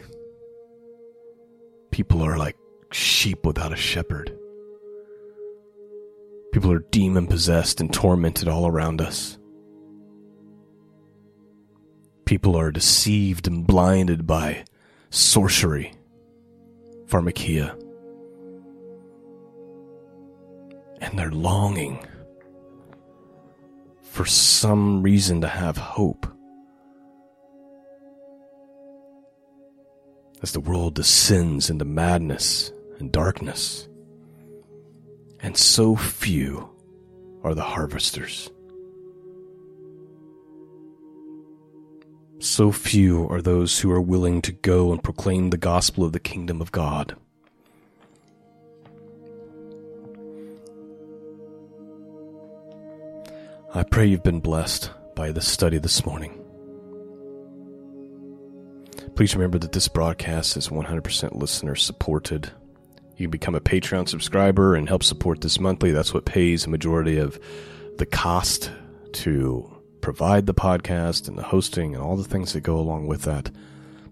People 1.91 2.21
are 2.21 2.37
like 2.37 2.55
sheep 2.93 3.45
without 3.45 3.73
a 3.73 3.75
shepherd. 3.75 4.39
People 6.55 6.71
are 6.71 6.85
demon 6.89 7.27
possessed 7.27 7.81
and 7.81 7.93
tormented 7.93 8.47
all 8.47 8.65
around 8.65 9.01
us. 9.01 9.37
People 12.23 12.55
are 12.55 12.71
deceived 12.71 13.45
and 13.45 13.67
blinded 13.67 14.25
by 14.25 14.63
sorcery, 15.09 15.91
pharmakia. 17.07 17.77
And 21.01 21.19
they're 21.19 21.29
longing 21.29 22.07
for 24.03 24.25
some 24.25 25.03
reason 25.03 25.41
to 25.41 25.49
have 25.49 25.75
hope. 25.75 26.25
As 30.41 30.53
the 30.53 30.61
world 30.61 30.95
descends 30.95 31.69
into 31.69 31.83
madness 31.83 32.71
and 32.97 33.11
darkness 33.11 33.89
and 35.45 35.55
so 35.55 35.95
few 35.95 36.67
are 37.43 37.53
the 37.53 37.61
harvesters. 37.61 38.49
So 42.39 42.71
few 42.71 43.27
are 43.29 43.43
those 43.43 43.79
who 43.79 43.91
are 43.91 44.01
willing 44.01 44.41
to 44.41 44.51
go 44.51 44.91
and 44.91 45.03
proclaim 45.03 45.51
the 45.51 45.57
gospel 45.57 46.03
of 46.03 46.13
the 46.13 46.19
kingdom 46.19 46.61
of 46.61 46.71
God. 46.71 47.15
I 53.75 53.83
pray 53.83 54.07
you've 54.07 54.23
been 54.23 54.39
blessed 54.39 54.89
by 55.13 55.31
this 55.31 55.47
study 55.47 55.77
this 55.77 56.07
morning. 56.07 56.43
Please 59.13 59.35
remember 59.35 59.59
that 59.59 59.73
this 59.73 59.87
broadcast 59.87 60.57
is 60.57 60.69
100% 60.69 61.35
listener 61.35 61.75
supported. 61.75 62.51
You 63.17 63.27
can 63.27 63.31
become 63.31 63.55
a 63.55 63.61
Patreon 63.61 64.09
subscriber 64.09 64.75
and 64.75 64.89
help 64.89 65.03
support 65.03 65.41
this 65.41 65.59
monthly. 65.59 65.91
That's 65.91 66.13
what 66.13 66.25
pays 66.25 66.65
a 66.65 66.69
majority 66.69 67.17
of 67.17 67.39
the 67.97 68.05
cost 68.05 68.71
to 69.13 69.71
provide 70.01 70.45
the 70.45 70.53
podcast 70.53 71.27
and 71.27 71.37
the 71.37 71.43
hosting 71.43 71.95
and 71.95 72.03
all 72.03 72.17
the 72.17 72.23
things 72.23 72.53
that 72.53 72.61
go 72.61 72.77
along 72.77 73.07
with 73.07 73.23
that. 73.23 73.49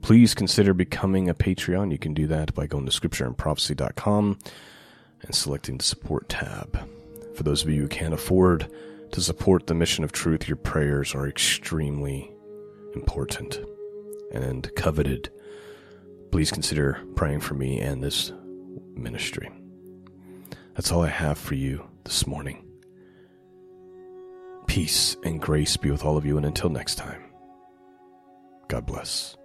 Please 0.01 0.33
consider 0.33 0.73
becoming 0.73 1.29
a 1.29 1.33
Patreon. 1.33 1.91
You 1.91 1.97
can 1.97 2.13
do 2.13 2.27
that 2.27 2.53
by 2.53 2.65
going 2.65 2.85
to 2.85 2.91
scriptureandprophecy.com 2.91 4.39
and 5.21 5.35
selecting 5.35 5.77
the 5.77 5.83
support 5.83 6.29
tab. 6.29 6.89
For 7.35 7.43
those 7.43 7.63
of 7.63 7.69
you 7.69 7.81
who 7.81 7.87
can't 7.87 8.13
afford 8.13 8.69
to 9.11 9.21
support 9.21 9.67
the 9.67 9.73
mission 9.73 10.03
of 10.03 10.11
truth, 10.11 10.47
your 10.47 10.57
prayers 10.57 11.13
are 11.13 11.27
extremely 11.27 12.31
important 12.95 13.59
and 14.33 14.73
coveted. 14.75 15.29
Please 16.31 16.51
consider 16.51 16.99
praying 17.15 17.41
for 17.41 17.53
me 17.53 17.79
and 17.79 18.03
this 18.03 18.31
ministry. 18.95 19.49
That's 20.75 20.91
all 20.91 21.03
I 21.03 21.09
have 21.09 21.37
for 21.37 21.55
you 21.55 21.87
this 22.03 22.25
morning. 22.25 22.65
Peace 24.67 25.15
and 25.23 25.41
grace 25.41 25.77
be 25.77 25.91
with 25.91 26.03
all 26.03 26.17
of 26.17 26.25
you, 26.25 26.37
and 26.37 26.45
until 26.45 26.69
next 26.69 26.95
time, 26.95 27.21
God 28.67 28.85
bless. 28.85 29.37